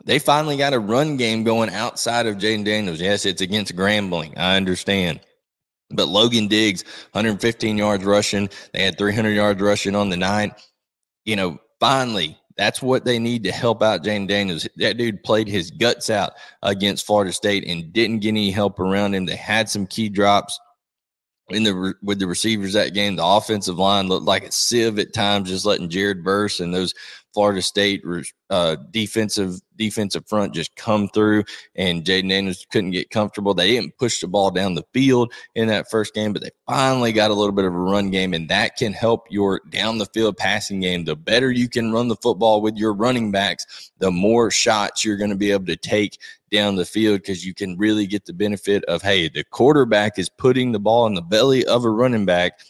they 0.04 0.18
finally 0.18 0.56
got 0.56 0.72
a 0.72 0.78
run 0.78 1.16
game 1.16 1.44
going 1.44 1.70
outside 1.70 2.26
of 2.26 2.36
Jayden 2.36 2.64
Daniels. 2.64 3.00
Yes, 3.00 3.26
it's 3.26 3.42
against 3.42 3.76
Grambling. 3.76 4.36
I 4.38 4.56
understand. 4.56 5.20
But 5.90 6.09
Logan 6.09 6.49
Diggs, 6.49 6.83
115 7.12 7.79
yards 7.79 8.05
rushing. 8.05 8.49
They 8.72 8.83
had 8.83 8.99
300 8.99 9.31
yards 9.31 9.61
rushing 9.61 9.94
on 9.94 10.11
the 10.11 10.16
night. 10.16 10.53
You 11.25 11.37
know, 11.37 11.59
finally, 11.81 12.38
that's 12.57 12.81
what 12.81 13.05
they 13.05 13.18
need 13.18 13.44
to 13.44 13.53
help 13.53 13.83
out 13.83 14.03
Jayden 14.03 14.27
Daniels. 14.27 14.66
That 14.77 14.96
dude 14.96 15.22
played 15.22 15.46
his 15.46 15.70
guts 15.70 16.11
out 16.11 16.33
against 16.62 17.07
Florida 17.07 17.33
State 17.33 17.64
and 17.66 17.92
didn't 17.92 18.20
get 18.20 18.29
any 18.29 18.51
help 18.51 18.81
around 18.81 19.14
him. 19.14 19.27
They 19.27 19.37
had 19.37 19.68
some 19.68 19.87
key 19.87 20.09
drops 20.09 20.59
in 21.51 21.62
the 21.62 21.94
with 22.03 22.18
the 22.18 22.27
receivers 22.27 22.72
that 22.72 22.94
game. 22.94 23.16
The 23.16 23.25
offensive 23.25 23.79
line 23.79 24.09
looked 24.09 24.27
like 24.27 24.44
a 24.44 24.53
sieve 24.53 24.99
at 24.99 25.12
times, 25.12 25.51
just 25.51 25.66
letting 25.66 25.90
Jared 25.90 26.25
Verse 26.25 26.61
and 26.61 26.75
those 26.75 26.94
Florida 27.35 27.62
State 27.62 28.03
uh, 28.51 28.77
defensive 28.90 29.61
defensive 29.76 30.26
front 30.26 30.54
just 30.54 30.74
come 30.76 31.08
through, 31.08 31.44
and 31.74 32.04
Jayden 32.04 32.28
Daniels 32.28 32.66
couldn't 32.70 32.90
get 32.90 33.10
comfortable. 33.10 33.54
They 33.54 33.70
didn't 33.70 33.96
push 33.98 34.20
the 34.20 34.28
ball 34.28 34.50
down 34.50 34.74
the 34.74 34.84
field 34.92 35.32
in 35.54 35.68
that 35.68 35.90
first 35.90 36.14
game, 36.14 36.32
but 36.32 36.42
they 36.42 36.50
finally 36.66 37.12
got 37.12 37.30
a 37.30 37.34
little 37.34 37.52
bit 37.52 37.64
of 37.64 37.74
a 37.74 37.78
run 37.78 38.10
game, 38.10 38.34
and 38.34 38.48
that 38.48 38.76
can 38.76 38.92
help 38.92 39.26
your 39.30 39.60
down 39.70 39.98
the 39.98 40.06
field 40.06 40.36
passing 40.36 40.80
game. 40.80 41.04
The 41.04 41.16
better 41.16 41.50
you 41.50 41.68
can 41.68 41.92
run 41.92 42.08
the 42.08 42.16
football 42.16 42.60
with 42.60 42.76
your 42.76 42.92
running 42.92 43.30
backs, 43.30 43.90
the 43.98 44.10
more 44.10 44.50
shots 44.50 45.04
you're 45.04 45.16
going 45.16 45.30
to 45.30 45.36
be 45.36 45.52
able 45.52 45.66
to 45.66 45.76
take 45.76 46.18
down 46.50 46.76
the 46.76 46.84
field 46.84 47.22
because 47.22 47.44
you 47.44 47.54
can 47.54 47.76
really 47.76 48.06
get 48.06 48.24
the 48.24 48.32
benefit 48.32 48.84
of 48.84 49.02
hey, 49.02 49.28
the 49.28 49.44
quarterback 49.44 50.18
is 50.18 50.28
putting 50.28 50.72
the 50.72 50.78
ball 50.78 51.06
in 51.06 51.14
the 51.14 51.22
belly 51.22 51.64
of 51.66 51.84
a 51.84 51.90
running 51.90 52.24
back 52.24 52.60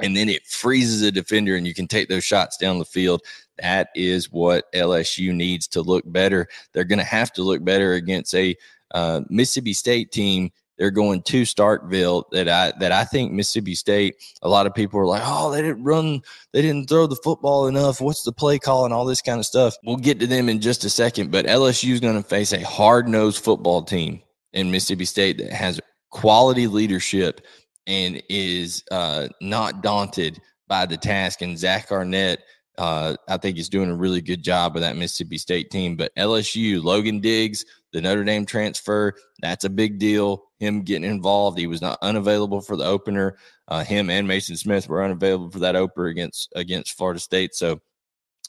and 0.00 0.16
then 0.16 0.28
it 0.28 0.46
freezes 0.46 1.02
a 1.02 1.10
defender 1.10 1.56
and 1.56 1.66
you 1.66 1.74
can 1.74 1.86
take 1.86 2.08
those 2.08 2.24
shots 2.24 2.56
down 2.56 2.78
the 2.78 2.84
field. 2.84 3.22
That 3.60 3.88
is 3.94 4.30
what 4.30 4.72
LSU 4.72 5.34
needs 5.34 5.66
to 5.68 5.82
look 5.82 6.04
better. 6.06 6.46
They're 6.72 6.84
going 6.84 6.98
to 6.98 7.04
have 7.04 7.32
to 7.34 7.42
look 7.42 7.64
better 7.64 7.94
against 7.94 8.34
a 8.34 8.56
uh, 8.94 9.22
Mississippi 9.28 9.72
State 9.72 10.12
team. 10.12 10.50
They're 10.78 10.90
going 10.92 11.22
to 11.22 11.42
Starkville 11.42 12.24
that 12.30 12.48
I 12.48 12.72
that 12.78 12.92
I 12.92 13.04
think 13.04 13.32
Mississippi 13.32 13.74
State. 13.74 14.14
A 14.42 14.48
lot 14.48 14.66
of 14.66 14.74
people 14.74 15.00
are 15.00 15.06
like, 15.06 15.22
oh, 15.24 15.50
they 15.50 15.60
didn't 15.60 15.82
run, 15.82 16.22
they 16.52 16.62
didn't 16.62 16.88
throw 16.88 17.08
the 17.08 17.16
football 17.16 17.66
enough. 17.66 18.00
What's 18.00 18.22
the 18.22 18.32
play 18.32 18.60
call 18.60 18.84
and 18.84 18.94
all 18.94 19.04
this 19.04 19.20
kind 19.20 19.40
of 19.40 19.46
stuff? 19.46 19.74
We'll 19.82 19.96
get 19.96 20.20
to 20.20 20.26
them 20.28 20.48
in 20.48 20.60
just 20.60 20.84
a 20.84 20.90
second. 20.90 21.32
But 21.32 21.46
LSU 21.46 21.92
is 21.92 22.00
going 22.00 22.22
to 22.22 22.28
face 22.28 22.52
a 22.52 22.64
hard 22.64 23.08
nosed 23.08 23.42
football 23.42 23.82
team 23.82 24.22
in 24.52 24.70
Mississippi 24.70 25.04
State 25.04 25.38
that 25.38 25.52
has 25.52 25.80
quality 26.10 26.68
leadership 26.68 27.44
and 27.88 28.22
is 28.28 28.84
uh, 28.92 29.28
not 29.40 29.82
daunted 29.82 30.40
by 30.68 30.86
the 30.86 30.96
task. 30.96 31.42
And 31.42 31.58
Zach 31.58 31.90
Arnett, 31.90 32.40
uh, 32.78 33.16
I 33.28 33.36
think, 33.36 33.58
is 33.58 33.68
doing 33.68 33.90
a 33.90 33.96
really 33.96 34.22
good 34.22 34.42
job 34.42 34.76
of 34.76 34.82
that 34.82 34.96
Mississippi 34.96 35.36
State 35.36 35.70
team. 35.70 35.96
But 35.96 36.14
LSU, 36.16 36.82
Logan 36.82 37.20
Diggs, 37.20 37.64
the 37.92 38.00
Notre 38.00 38.24
Dame 38.24 38.46
transfer, 38.46 39.14
that's 39.40 39.64
a 39.64 39.70
big 39.70 39.98
deal. 39.98 40.44
Him 40.60 40.82
getting 40.82 41.10
involved, 41.10 41.58
he 41.58 41.66
was 41.66 41.82
not 41.82 41.98
unavailable 42.02 42.60
for 42.60 42.76
the 42.76 42.84
opener. 42.84 43.36
Uh, 43.66 43.82
him 43.82 44.08
and 44.10 44.28
Mason 44.28 44.56
Smith 44.56 44.88
were 44.88 45.02
unavailable 45.02 45.50
for 45.50 45.58
that 45.58 45.76
opener 45.76 46.06
against 46.06 46.52
against 46.54 46.96
Florida 46.96 47.20
State. 47.20 47.54
So 47.54 47.80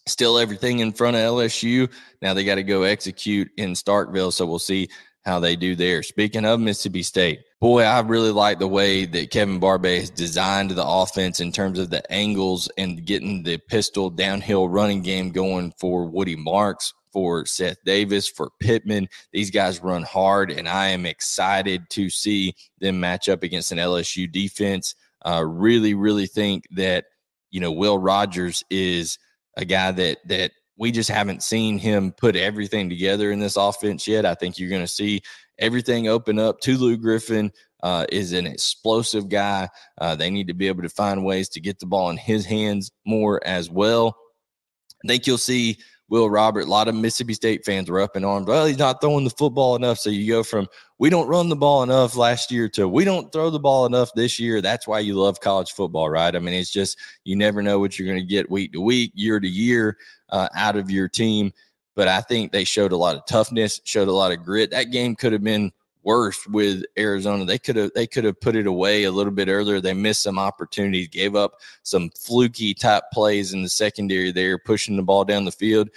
still 0.06 0.38
everything 0.38 0.80
in 0.80 0.92
front 0.92 1.16
of 1.16 1.24
LSU. 1.24 1.92
Now 2.22 2.34
they 2.34 2.46
got 2.46 2.56
to 2.56 2.64
go 2.64 2.84
execute 2.84 3.50
in 3.58 3.74
Starkville. 3.74 4.34
So 4.34 4.46
we'll 4.46 4.60
see 4.60 4.90
how 5.24 5.40
they 5.40 5.56
do 5.56 5.76
there. 5.76 6.04
Speaking 6.04 6.46
of 6.46 6.60
Mississippi 6.60 7.04
State, 7.04 7.42
boy, 7.60 7.84
I 7.84 8.00
really 8.02 8.32
like 8.32 8.60
the 8.60 8.68
way 8.68 9.06
that 9.06 9.32
Kevin 9.32 9.60
Barbay 9.60 10.00
has 10.00 10.10
designed 10.10 10.72
the 10.72 10.86
offense 10.86 11.40
in 11.40 11.52
terms 11.52 11.80
of 11.80 11.90
the 11.90 12.10
angles 12.12 12.70
and 12.78 13.06
getting 13.06 13.44
the 13.44 13.58
pistol 13.58 14.10
downhill 14.10 14.70
running 14.70 15.02
game 15.02 15.32
going 15.32 15.74
for 15.78 16.06
Woody 16.06 16.36
Marks, 16.36 16.94
for 17.12 17.46
Seth 17.46 17.78
Davis, 17.86 18.28
for 18.28 18.52
Pittman. 18.60 19.10
These 19.34 19.52
guys 19.52 19.82
run 19.82 20.04
hard, 20.04 20.52
and 20.52 20.70
I 20.70 20.88
am 20.88 21.06
excited 21.06 21.90
to 21.92 22.10
see 22.10 22.54
them 22.80 23.00
match 23.00 23.30
up 23.30 23.44
against 23.44 23.72
an 23.72 23.78
LSU 23.78 24.32
defense. 24.32 24.96
Uh, 25.26 25.44
really, 25.46 25.94
really 25.94 26.28
think 26.28 26.66
that 26.72 27.06
you 27.52 27.60
know 27.60 27.72
Will 27.72 27.98
Rogers 27.98 28.64
is 28.70 29.18
a 29.58 29.66
guy 29.66 29.92
that 29.92 30.20
that 30.28 30.52
we 30.80 30.92
just 30.92 31.10
haven't 31.10 31.44
seen 31.44 31.78
him 31.78 32.14
put 32.14 32.38
everything 32.38 32.90
together 32.90 33.32
in 33.32 33.40
this 33.40 33.58
offense 33.58 34.08
yet. 34.08 34.26
I 34.26 34.34
think 34.34 34.58
you're 34.58 34.70
going 34.70 34.82
to 34.82 34.88
see 34.88 35.22
everything 35.60 36.08
open 36.08 36.40
up. 36.40 36.62
Tulu 36.62 36.96
Griffin 36.98 37.52
uh, 37.84 38.06
is 38.10 38.32
an 38.32 38.48
explosive 38.48 39.28
guy. 39.28 39.68
Uh, 40.00 40.16
they 40.16 40.30
need 40.30 40.48
to 40.48 40.54
be 40.54 40.70
able 40.70 40.84
to 40.84 40.90
find 40.90 41.26
ways 41.26 41.50
to 41.50 41.60
get 41.60 41.80
the 41.80 41.86
ball 41.86 42.10
in 42.10 42.18
his 42.18 42.46
hands 42.46 42.92
more 43.06 43.46
as 43.46 43.70
well. 43.70 44.16
I 45.04 45.10
think 45.10 45.28
you'll 45.28 45.38
see 45.38 45.78
Will 46.10 46.30
Rogers. 46.30 46.66
A 46.66 46.70
lot 46.70 46.88
of 46.88 46.96
Mississippi 46.96 47.34
State 47.34 47.64
fans 47.64 47.90
were 47.90 48.02
up 48.02 48.16
in 48.16 48.26
arms. 48.26 48.48
Well, 48.48 48.66
he's 48.66 48.78
not 48.78 49.00
throwing 49.00 49.24
the 49.24 49.30
football 49.30 49.76
enough. 49.76 50.00
So 50.00 50.10
you 50.10 50.28
go 50.28 50.44
from 50.44 50.68
we 50.98 51.10
don't 51.10 51.28
run 51.28 51.50
the 51.50 51.56
ball 51.56 51.84
enough 51.84 52.16
last 52.16 52.52
year 52.52 52.68
to 52.70 52.88
we 52.88 53.06
don't 53.06 53.32
throw 53.32 53.50
the 53.50 53.60
ball 53.60 53.86
enough 53.86 54.12
this 54.14 54.40
year. 54.40 54.62
That's 54.62 54.88
why 54.88 55.00
you 55.00 55.16
love 55.16 55.40
college 55.40 55.72
football, 55.72 56.10
right? 56.10 56.36
I 56.36 56.40
mean, 56.40 56.56
it's 56.56 56.72
just 56.72 56.98
you 57.24 57.36
never 57.36 57.62
know 57.62 57.80
what 57.80 57.98
you're 57.98 58.08
going 58.08 58.20
to 58.20 58.26
get 58.26 58.50
week 58.50 58.74
to 58.74 58.82
week, 58.82 59.12
year 59.14 59.40
to 59.40 59.48
year 59.48 59.98
uh, 60.30 60.50
out 60.56 60.76
of 60.76 60.90
your 60.92 61.08
team. 61.08 61.54
But 61.96 62.08
I 62.08 62.22
think 62.22 62.52
they 62.52 62.64
showed 62.64 62.92
a 62.92 62.98
lot 62.98 63.16
of 63.16 63.26
toughness, 63.26 63.80
showed 63.84 64.08
a 64.08 64.14
lot 64.14 64.32
of 64.32 64.44
grit. 64.44 64.72
That 64.72 64.92
game 64.92 65.16
could 65.16 65.34
have 65.34 65.44
been 65.44 65.72
worse 66.04 66.46
with 66.48 66.84
Arizona. 66.98 67.46
They 67.46 67.60
could 67.60 67.76
have 67.76 67.92
they 67.96 68.08
could 68.08 68.24
have 68.24 68.40
put 68.40 68.56
it 68.56 68.68
away 68.68 69.04
a 69.04 69.12
little 69.12 69.34
bit 69.34 69.48
earlier. 69.48 69.82
They 69.82 69.94
missed 69.94 70.24
some 70.24 70.40
opportunities, 70.40 71.08
gave 71.08 71.36
up 71.36 71.54
some 71.84 72.10
fluky 72.12 72.74
type 72.74 73.04
plays 73.12 73.54
in 73.54 73.64
the 73.64 73.70
secondary 73.70 74.32
there, 74.32 74.58
pushing 74.58 74.96
the 74.96 75.04
ball 75.04 75.26
down 75.26 75.46
the 75.46 75.52
field. 75.52 75.90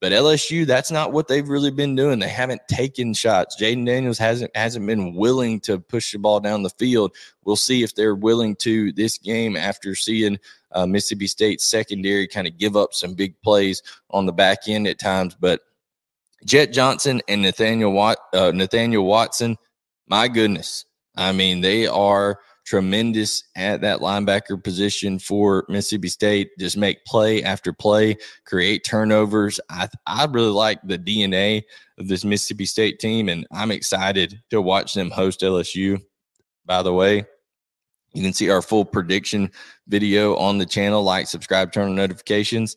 But 0.00 0.12
LSU, 0.12 0.66
that's 0.66 0.90
not 0.90 1.12
what 1.12 1.26
they've 1.26 1.48
really 1.48 1.70
been 1.70 1.96
doing. 1.96 2.18
They 2.18 2.28
haven't 2.28 2.60
taken 2.68 3.14
shots. 3.14 3.60
Jayden 3.60 3.86
Daniels 3.86 4.18
hasn't 4.18 4.54
hasn't 4.54 4.86
been 4.86 5.14
willing 5.14 5.58
to 5.60 5.78
push 5.78 6.12
the 6.12 6.18
ball 6.18 6.40
down 6.40 6.62
the 6.62 6.70
field. 6.70 7.14
We'll 7.44 7.56
see 7.56 7.82
if 7.82 7.94
they're 7.94 8.14
willing 8.14 8.56
to 8.56 8.92
this 8.92 9.16
game 9.16 9.56
after 9.56 9.94
seeing 9.94 10.38
uh, 10.72 10.86
Mississippi 10.86 11.26
State 11.26 11.60
secondary 11.62 12.28
kind 12.28 12.46
of 12.46 12.58
give 12.58 12.76
up 12.76 12.92
some 12.92 13.14
big 13.14 13.40
plays 13.40 13.82
on 14.10 14.26
the 14.26 14.32
back 14.32 14.68
end 14.68 14.86
at 14.86 14.98
times. 14.98 15.34
But 15.34 15.62
Jett 16.44 16.72
Johnson 16.72 17.20
and 17.28 17.42
Nathaniel 17.42 17.92
Wat, 17.92 18.18
uh, 18.32 18.52
Nathaniel 18.54 19.04
Watson, 19.04 19.56
my 20.08 20.28
goodness, 20.28 20.84
I 21.16 21.32
mean 21.32 21.60
they 21.60 21.86
are 21.86 22.40
tremendous 22.66 23.44
at 23.54 23.80
that 23.80 24.00
linebacker 24.00 24.62
position 24.62 25.18
for 25.18 25.64
Mississippi 25.68 26.08
State. 26.08 26.50
Just 26.58 26.76
make 26.76 27.04
play 27.04 27.42
after 27.42 27.72
play, 27.72 28.16
create 28.44 28.84
turnovers. 28.84 29.58
I 29.70 29.88
I 30.06 30.26
really 30.26 30.50
like 30.50 30.80
the 30.82 30.98
DNA 30.98 31.62
of 31.98 32.08
this 32.08 32.24
Mississippi 32.24 32.66
State 32.66 32.98
team, 32.98 33.28
and 33.28 33.46
I'm 33.52 33.70
excited 33.70 34.42
to 34.50 34.60
watch 34.60 34.94
them 34.94 35.10
host 35.10 35.40
LSU. 35.40 36.02
By 36.66 36.82
the 36.82 36.92
way, 36.92 37.24
you 38.12 38.22
can 38.22 38.32
see 38.32 38.50
our 38.50 38.62
full 38.62 38.84
prediction 38.84 39.50
video 39.86 40.36
on 40.36 40.58
the 40.58 40.66
channel. 40.66 41.02
Like, 41.02 41.28
subscribe, 41.28 41.72
turn 41.72 41.88
on 41.88 41.94
notifications. 41.94 42.76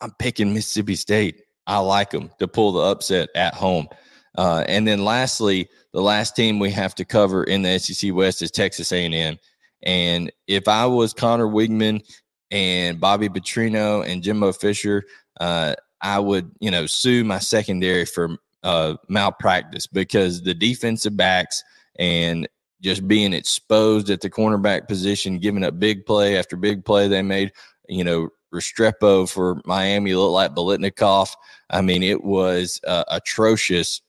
I'm 0.00 0.12
picking 0.18 0.54
Mississippi 0.54 0.96
State. 0.96 1.42
I 1.66 1.78
like 1.78 2.10
them 2.10 2.30
to 2.38 2.48
pull 2.48 2.72
the 2.72 2.80
upset 2.80 3.28
at 3.34 3.54
home. 3.54 3.88
Uh, 4.36 4.64
and 4.68 4.86
then 4.86 5.04
lastly, 5.04 5.68
the 5.92 6.00
last 6.00 6.36
team 6.36 6.58
we 6.58 6.70
have 6.70 6.94
to 6.96 7.04
cover 7.04 7.44
in 7.44 7.62
the 7.62 7.78
SEC 7.78 8.14
West 8.14 8.42
is 8.42 8.50
Texas 8.50 8.92
A&M. 8.92 9.36
And 9.82 10.32
if 10.46 10.68
I 10.68 10.86
was 10.86 11.12
Conner 11.12 11.46
Weigman 11.46 12.02
and 12.50 13.00
Bobby 13.00 13.28
Petrino 13.28 14.06
and 14.06 14.22
Jimbo 14.22 14.52
Fisher, 14.52 15.04
uh, 15.40 15.74
I 16.02 16.18
would, 16.18 16.50
you 16.60 16.70
know, 16.70 16.86
sue 16.86 17.24
my 17.24 17.38
secondary 17.38 18.04
for 18.04 18.36
uh, 18.62 18.94
malpractice 19.08 19.86
because 19.86 20.42
the 20.42 20.54
defensive 20.54 21.16
backs 21.16 21.62
and 21.98 22.48
just 22.80 23.06
being 23.06 23.32
exposed 23.32 24.10
at 24.10 24.20
the 24.20 24.30
cornerback 24.30 24.88
position, 24.88 25.38
giving 25.38 25.64
up 25.64 25.78
big 25.78 26.06
play 26.06 26.38
after 26.38 26.56
big 26.56 26.84
play. 26.84 27.08
They 27.08 27.22
made, 27.22 27.52
you 27.88 28.04
know, 28.04 28.30
Restrepo 28.52 29.28
for 29.28 29.60
Miami 29.64 30.14
look 30.14 30.32
like 30.32 30.54
Biletnikoff. 30.54 31.34
I 31.70 31.80
mean, 31.80 32.02
it 32.02 32.22
was 32.24 32.80
uh, 32.86 33.04
atrocious 33.08 34.00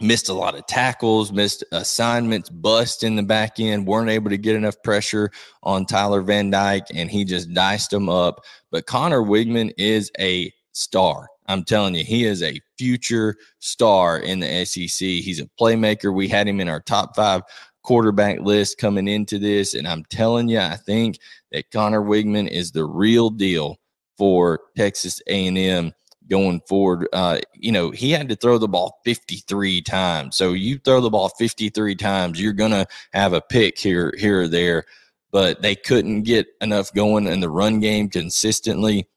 missed 0.00 0.28
a 0.28 0.34
lot 0.34 0.54
of 0.54 0.66
tackles, 0.66 1.32
missed 1.32 1.64
assignments, 1.72 2.50
bust 2.50 3.02
in 3.02 3.16
the 3.16 3.22
back 3.22 3.58
end, 3.58 3.86
weren't 3.86 4.10
able 4.10 4.30
to 4.30 4.36
get 4.36 4.56
enough 4.56 4.76
pressure 4.82 5.30
on 5.62 5.86
Tyler 5.86 6.20
Van 6.20 6.50
Dyke, 6.50 6.86
and 6.94 7.10
he 7.10 7.24
just 7.24 7.52
diced 7.54 7.90
them 7.90 8.08
up. 8.08 8.44
But 8.70 8.86
Conner 8.86 9.22
Weigman 9.22 9.72
is 9.78 10.10
a 10.18 10.52
star. 10.72 11.28
I'm 11.46 11.64
telling 11.64 11.94
you, 11.94 12.04
he 12.04 12.24
is 12.24 12.42
a 12.42 12.60
future 12.76 13.36
star 13.60 14.18
in 14.18 14.40
the 14.40 14.64
SEC. 14.64 15.06
He's 15.06 15.40
a 15.40 15.48
playmaker. 15.58 16.12
We 16.12 16.28
had 16.28 16.48
him 16.48 16.60
in 16.60 16.68
our 16.68 16.80
top 16.80 17.14
five 17.16 17.42
quarterback 17.86 18.40
list 18.40 18.78
coming 18.78 19.06
into 19.06 19.38
this, 19.38 19.74
and 19.74 19.86
I'm 19.86 20.04
telling 20.06 20.48
you, 20.48 20.58
I 20.58 20.76
think 20.76 21.18
that 21.52 21.70
Conner 21.70 22.02
Weigman 22.02 22.48
is 22.48 22.72
the 22.72 22.84
real 22.84 23.30
deal 23.30 23.78
for 24.18 24.60
Texas 24.76 25.22
A&M 25.28 25.92
going 26.28 26.60
forward. 26.68 27.06
Uh, 27.12 27.38
you 27.54 27.70
know, 27.70 27.92
he 27.92 28.10
had 28.10 28.28
to 28.28 28.34
throw 28.36 28.58
the 28.58 28.66
ball 28.66 28.98
53 29.04 29.80
times. 29.82 30.36
So 30.36 30.52
you 30.52 30.78
throw 30.78 31.00
the 31.00 31.10
ball 31.10 31.28
53 31.28 31.94
times, 31.94 32.40
you're 32.40 32.52
gonna 32.52 32.86
have 33.12 33.32
a 33.32 33.40
pick 33.40 33.78
here, 33.78 34.12
here 34.18 34.42
or 34.42 34.48
there. 34.48 34.84
But 35.30 35.62
they 35.62 35.76
couldn't 35.76 36.22
get 36.22 36.48
enough 36.60 36.92
going 36.92 37.28
in 37.28 37.40
the 37.40 37.50
run 37.50 37.78
game 37.80 38.08
consistently. 38.08 39.08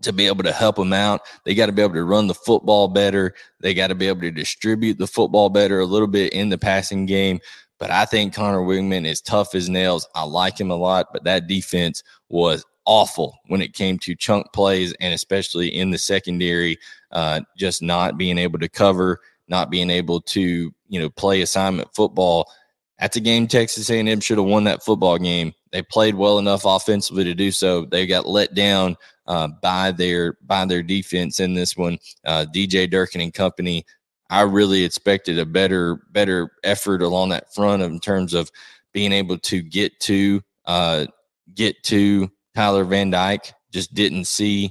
to 0.00 0.12
be 0.12 0.28
able 0.28 0.44
to 0.44 0.52
help 0.52 0.76
them 0.76 0.92
out. 0.92 1.22
They 1.44 1.56
got 1.56 1.66
to 1.66 1.72
be 1.72 1.82
able 1.82 1.94
to 1.94 2.04
run 2.04 2.28
the 2.28 2.34
football 2.34 2.86
better. 2.86 3.34
They 3.60 3.74
got 3.74 3.88
to 3.88 3.96
be 3.96 4.06
able 4.06 4.20
to 4.20 4.30
distribute 4.30 4.96
the 4.96 5.08
football 5.08 5.48
better 5.50 5.80
a 5.80 5.86
little 5.86 6.06
bit 6.06 6.32
in 6.32 6.50
the 6.50 6.58
passing 6.58 7.04
game. 7.04 7.40
But 7.78 7.90
I 7.90 8.04
think 8.04 8.34
Conner 8.34 8.60
Weigman 8.60 9.06
is 9.06 9.20
tough 9.20 9.54
as 9.54 9.68
nails. 9.68 10.08
I 10.14 10.24
like 10.24 10.60
him 10.60 10.70
a 10.70 10.76
lot, 10.76 11.08
but 11.12 11.24
that 11.24 11.46
defense 11.46 12.02
was 12.28 12.64
awful 12.84 13.38
when 13.46 13.62
it 13.62 13.74
came 13.74 13.98
to 13.98 14.14
chunk 14.14 14.50
plays 14.52 14.94
and 15.00 15.12
especially 15.14 15.68
in 15.68 15.90
the 15.90 15.98
secondary, 15.98 16.78
uh, 17.12 17.40
just 17.56 17.82
not 17.82 18.16
being 18.16 18.38
able 18.38 18.58
to 18.58 18.68
cover, 18.68 19.20
not 19.46 19.70
being 19.70 19.90
able 19.90 20.20
to, 20.22 20.74
you 20.88 21.00
know, 21.00 21.10
play 21.10 21.42
assignment 21.42 21.94
football. 21.94 22.50
That's 22.98 23.16
a 23.16 23.20
game 23.20 23.46
Texas 23.46 23.90
A&M 23.90 24.20
should 24.20 24.38
have 24.38 24.46
won 24.46 24.64
that 24.64 24.82
football 24.82 25.18
game. 25.18 25.52
They 25.70 25.82
played 25.82 26.14
well 26.14 26.38
enough 26.38 26.64
offensively 26.64 27.24
to 27.24 27.34
do 27.34 27.52
so. 27.52 27.84
They 27.84 28.06
got 28.06 28.26
let 28.26 28.54
down 28.54 28.96
uh, 29.26 29.48
by 29.62 29.92
their 29.92 30.38
by 30.46 30.64
their 30.64 30.82
defense 30.82 31.38
in 31.40 31.54
this 31.54 31.76
one. 31.76 31.98
Uh, 32.24 32.46
DJ 32.52 32.90
Durkin 32.90 33.20
and 33.20 33.34
company. 33.34 33.84
I 34.30 34.42
really 34.42 34.84
expected 34.84 35.38
a 35.38 35.46
better 35.46 35.96
better 36.12 36.52
effort 36.64 37.02
along 37.02 37.30
that 37.30 37.54
front 37.54 37.82
in 37.82 37.98
terms 38.00 38.34
of 38.34 38.50
being 38.92 39.12
able 39.12 39.38
to 39.38 39.62
get 39.62 39.98
to 40.00 40.42
uh, 40.66 41.06
get 41.54 41.82
to 41.84 42.30
Tyler 42.54 42.84
Van 42.84 43.10
Dyke. 43.10 43.52
Just 43.72 43.94
didn't 43.94 44.26
see 44.26 44.70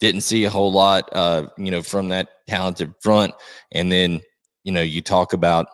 didn't 0.00 0.20
see 0.20 0.44
a 0.44 0.50
whole 0.50 0.72
lot, 0.72 1.08
uh, 1.12 1.48
you 1.56 1.70
know, 1.70 1.82
from 1.82 2.08
that 2.10 2.28
talented 2.46 2.94
front. 3.00 3.34
And 3.72 3.90
then 3.90 4.20
you 4.64 4.72
know 4.72 4.82
you 4.82 5.00
talk 5.00 5.32
about 5.32 5.66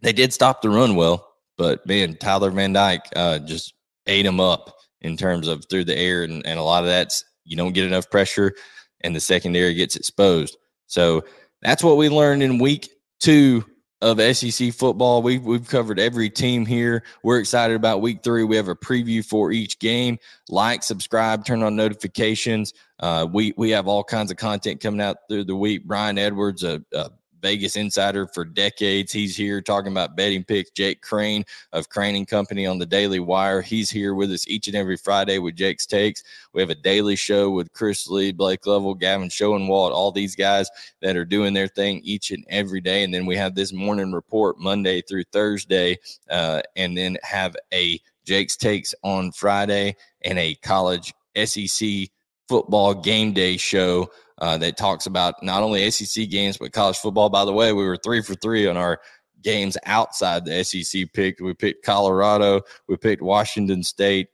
they 0.00 0.12
did 0.12 0.32
stop 0.32 0.62
the 0.62 0.70
run 0.70 0.96
well, 0.96 1.28
but 1.56 1.86
man, 1.86 2.16
Tyler 2.16 2.50
Van 2.50 2.72
Dyke 2.72 3.06
uh, 3.16 3.38
just 3.40 3.74
ate 4.06 4.26
him 4.26 4.40
up 4.40 4.74
in 5.00 5.16
terms 5.16 5.46
of 5.46 5.64
through 5.70 5.84
the 5.84 5.96
air, 5.96 6.24
and, 6.24 6.44
and 6.46 6.58
a 6.58 6.62
lot 6.62 6.82
of 6.82 6.88
that's 6.88 7.24
you 7.44 7.56
don't 7.56 7.72
get 7.72 7.86
enough 7.86 8.10
pressure, 8.10 8.54
and 9.02 9.14
the 9.14 9.20
secondary 9.20 9.74
gets 9.74 9.96
exposed. 9.96 10.56
So 10.86 11.24
that's 11.62 11.82
what 11.82 11.96
we 11.96 12.08
learned 12.08 12.42
in 12.42 12.58
week 12.58 12.88
two 13.20 13.64
of 14.00 14.20
SEC 14.36 14.72
football. 14.72 15.22
We've, 15.22 15.44
we've 15.44 15.66
covered 15.66 15.98
every 15.98 16.30
team 16.30 16.64
here. 16.64 17.02
We're 17.24 17.40
excited 17.40 17.74
about 17.74 18.00
week 18.00 18.22
three. 18.22 18.44
We 18.44 18.56
have 18.56 18.68
a 18.68 18.76
preview 18.76 19.24
for 19.24 19.50
each 19.50 19.78
game. 19.80 20.18
Like, 20.48 20.82
subscribe, 20.84 21.44
turn 21.44 21.62
on 21.62 21.74
notifications. 21.74 22.74
Uh, 23.00 23.26
we, 23.30 23.54
we 23.56 23.70
have 23.70 23.88
all 23.88 24.04
kinds 24.04 24.30
of 24.30 24.36
content 24.36 24.80
coming 24.80 25.00
out 25.00 25.16
through 25.28 25.44
the 25.44 25.56
week. 25.56 25.84
Brian 25.84 26.16
Edwards, 26.16 26.62
a, 26.62 26.82
a 26.92 27.10
Vegas 27.40 27.76
insider 27.76 28.26
for 28.26 28.44
decades. 28.44 29.12
He's 29.12 29.36
here 29.36 29.60
talking 29.60 29.92
about 29.92 30.16
betting 30.16 30.44
picks. 30.44 30.70
Jake 30.70 31.00
Crane 31.02 31.44
of 31.72 31.88
Crane 31.88 32.16
and 32.16 32.26
Company 32.26 32.66
on 32.66 32.78
the 32.78 32.86
Daily 32.86 33.20
Wire. 33.20 33.62
He's 33.62 33.90
here 33.90 34.14
with 34.14 34.30
us 34.30 34.46
each 34.48 34.66
and 34.68 34.76
every 34.76 34.96
Friday 34.96 35.38
with 35.38 35.56
Jake's 35.56 35.86
Takes. 35.86 36.22
We 36.52 36.60
have 36.60 36.70
a 36.70 36.74
daily 36.74 37.16
show 37.16 37.50
with 37.50 37.72
Chris 37.72 38.08
Lee, 38.08 38.32
Blake 38.32 38.66
Lovell, 38.66 38.94
Gavin 38.94 39.28
Schoenwald, 39.28 39.90
all 39.90 40.12
these 40.12 40.34
guys 40.34 40.70
that 41.02 41.16
are 41.16 41.24
doing 41.24 41.54
their 41.54 41.68
thing 41.68 42.00
each 42.04 42.30
and 42.30 42.44
every 42.48 42.80
day. 42.80 43.04
And 43.04 43.12
then 43.12 43.26
we 43.26 43.36
have 43.36 43.54
this 43.54 43.72
morning 43.72 44.12
report 44.12 44.58
Monday 44.58 45.02
through 45.02 45.24
Thursday, 45.32 45.98
uh, 46.30 46.62
and 46.76 46.96
then 46.96 47.16
have 47.22 47.56
a 47.72 48.00
Jake's 48.24 48.56
Takes 48.56 48.94
on 49.02 49.32
Friday 49.32 49.96
and 50.22 50.38
a 50.38 50.54
college 50.56 51.14
SEC 51.44 52.08
football 52.48 52.94
game 52.94 53.32
day 53.32 53.56
show 53.56 54.10
uh, 54.38 54.56
that 54.58 54.76
talks 54.76 55.06
about 55.06 55.42
not 55.42 55.62
only 55.62 55.90
SEC 55.90 56.28
games 56.28 56.56
but 56.56 56.72
college 56.72 56.96
football. 56.98 57.28
By 57.28 57.44
the 57.44 57.52
way, 57.52 57.72
we 57.72 57.84
were 57.84 57.96
three 57.96 58.22
for 58.22 58.34
three 58.34 58.66
on 58.66 58.76
our 58.76 59.00
games 59.42 59.76
outside 59.84 60.44
the 60.44 60.64
SEC 60.64 61.12
pick. 61.12 61.40
We 61.40 61.54
picked 61.54 61.84
Colorado, 61.84 62.62
we 62.88 62.96
picked 62.96 63.22
Washington 63.22 63.82
State. 63.82 64.28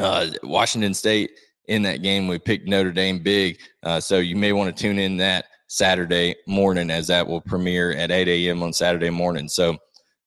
Uh, 0.00 0.28
Washington 0.44 0.94
State 0.94 1.32
in 1.66 1.82
that 1.82 2.02
game, 2.02 2.28
we 2.28 2.38
picked 2.38 2.68
Notre 2.68 2.92
Dame 2.92 3.18
big. 3.18 3.58
Uh, 3.82 4.00
so 4.00 4.18
you 4.18 4.36
may 4.36 4.52
want 4.52 4.74
to 4.74 4.82
tune 4.82 4.98
in 4.98 5.16
that 5.16 5.46
Saturday 5.66 6.36
morning 6.46 6.90
as 6.90 7.08
that 7.08 7.26
will 7.26 7.40
premiere 7.40 7.92
at 7.92 8.10
8 8.10 8.28
a.m. 8.28 8.62
on 8.62 8.72
Saturday 8.72 9.10
morning. 9.10 9.48
So 9.48 9.76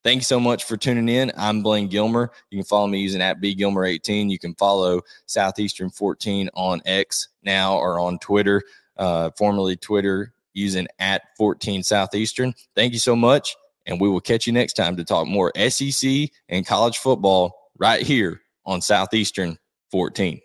Thank 0.04 0.16
you 0.16 0.24
so 0.24 0.40
much 0.40 0.64
for 0.64 0.78
tuning 0.78 1.08
in. 1.08 1.32
I'm 1.38 1.62
Blayne 1.62 1.88
Gilmer. 1.88 2.32
You 2.50 2.58
can 2.58 2.66
follow 2.66 2.88
me 2.88 3.02
using 3.02 3.22
at 3.22 3.40
bgilmer18. 3.40 4.32
You 4.32 4.40
can 4.40 4.56
follow 4.56 5.02
Southeastern 5.28 5.92
14 5.92 6.50
on 6.56 6.82
X 6.86 7.28
now 7.44 7.78
or 7.78 8.00
on 8.00 8.18
Twitter 8.18 8.64
uh, 9.02 9.32
formerly 9.38 9.76
Twitter, 9.76 10.34
using 10.54 10.88
at 11.00 11.24
14 11.38 11.84
Southeastern. 11.84 12.54
Thank 12.76 12.94
you 12.94 13.00
so 13.00 13.16
much. 13.16 13.56
And 13.86 14.00
we 14.00 14.08
will 14.08 14.22
catch 14.22 14.46
you 14.46 14.54
next 14.54 14.74
time 14.74 14.96
to 14.98 15.04
talk 15.04 15.28
more 15.28 15.52
SEC 15.70 16.30
and 16.50 16.66
college 16.66 17.00
football 17.00 17.72
right 17.78 18.02
here 18.02 18.42
on 18.66 18.80
Southeastern 18.82 19.58
14. 19.92 20.40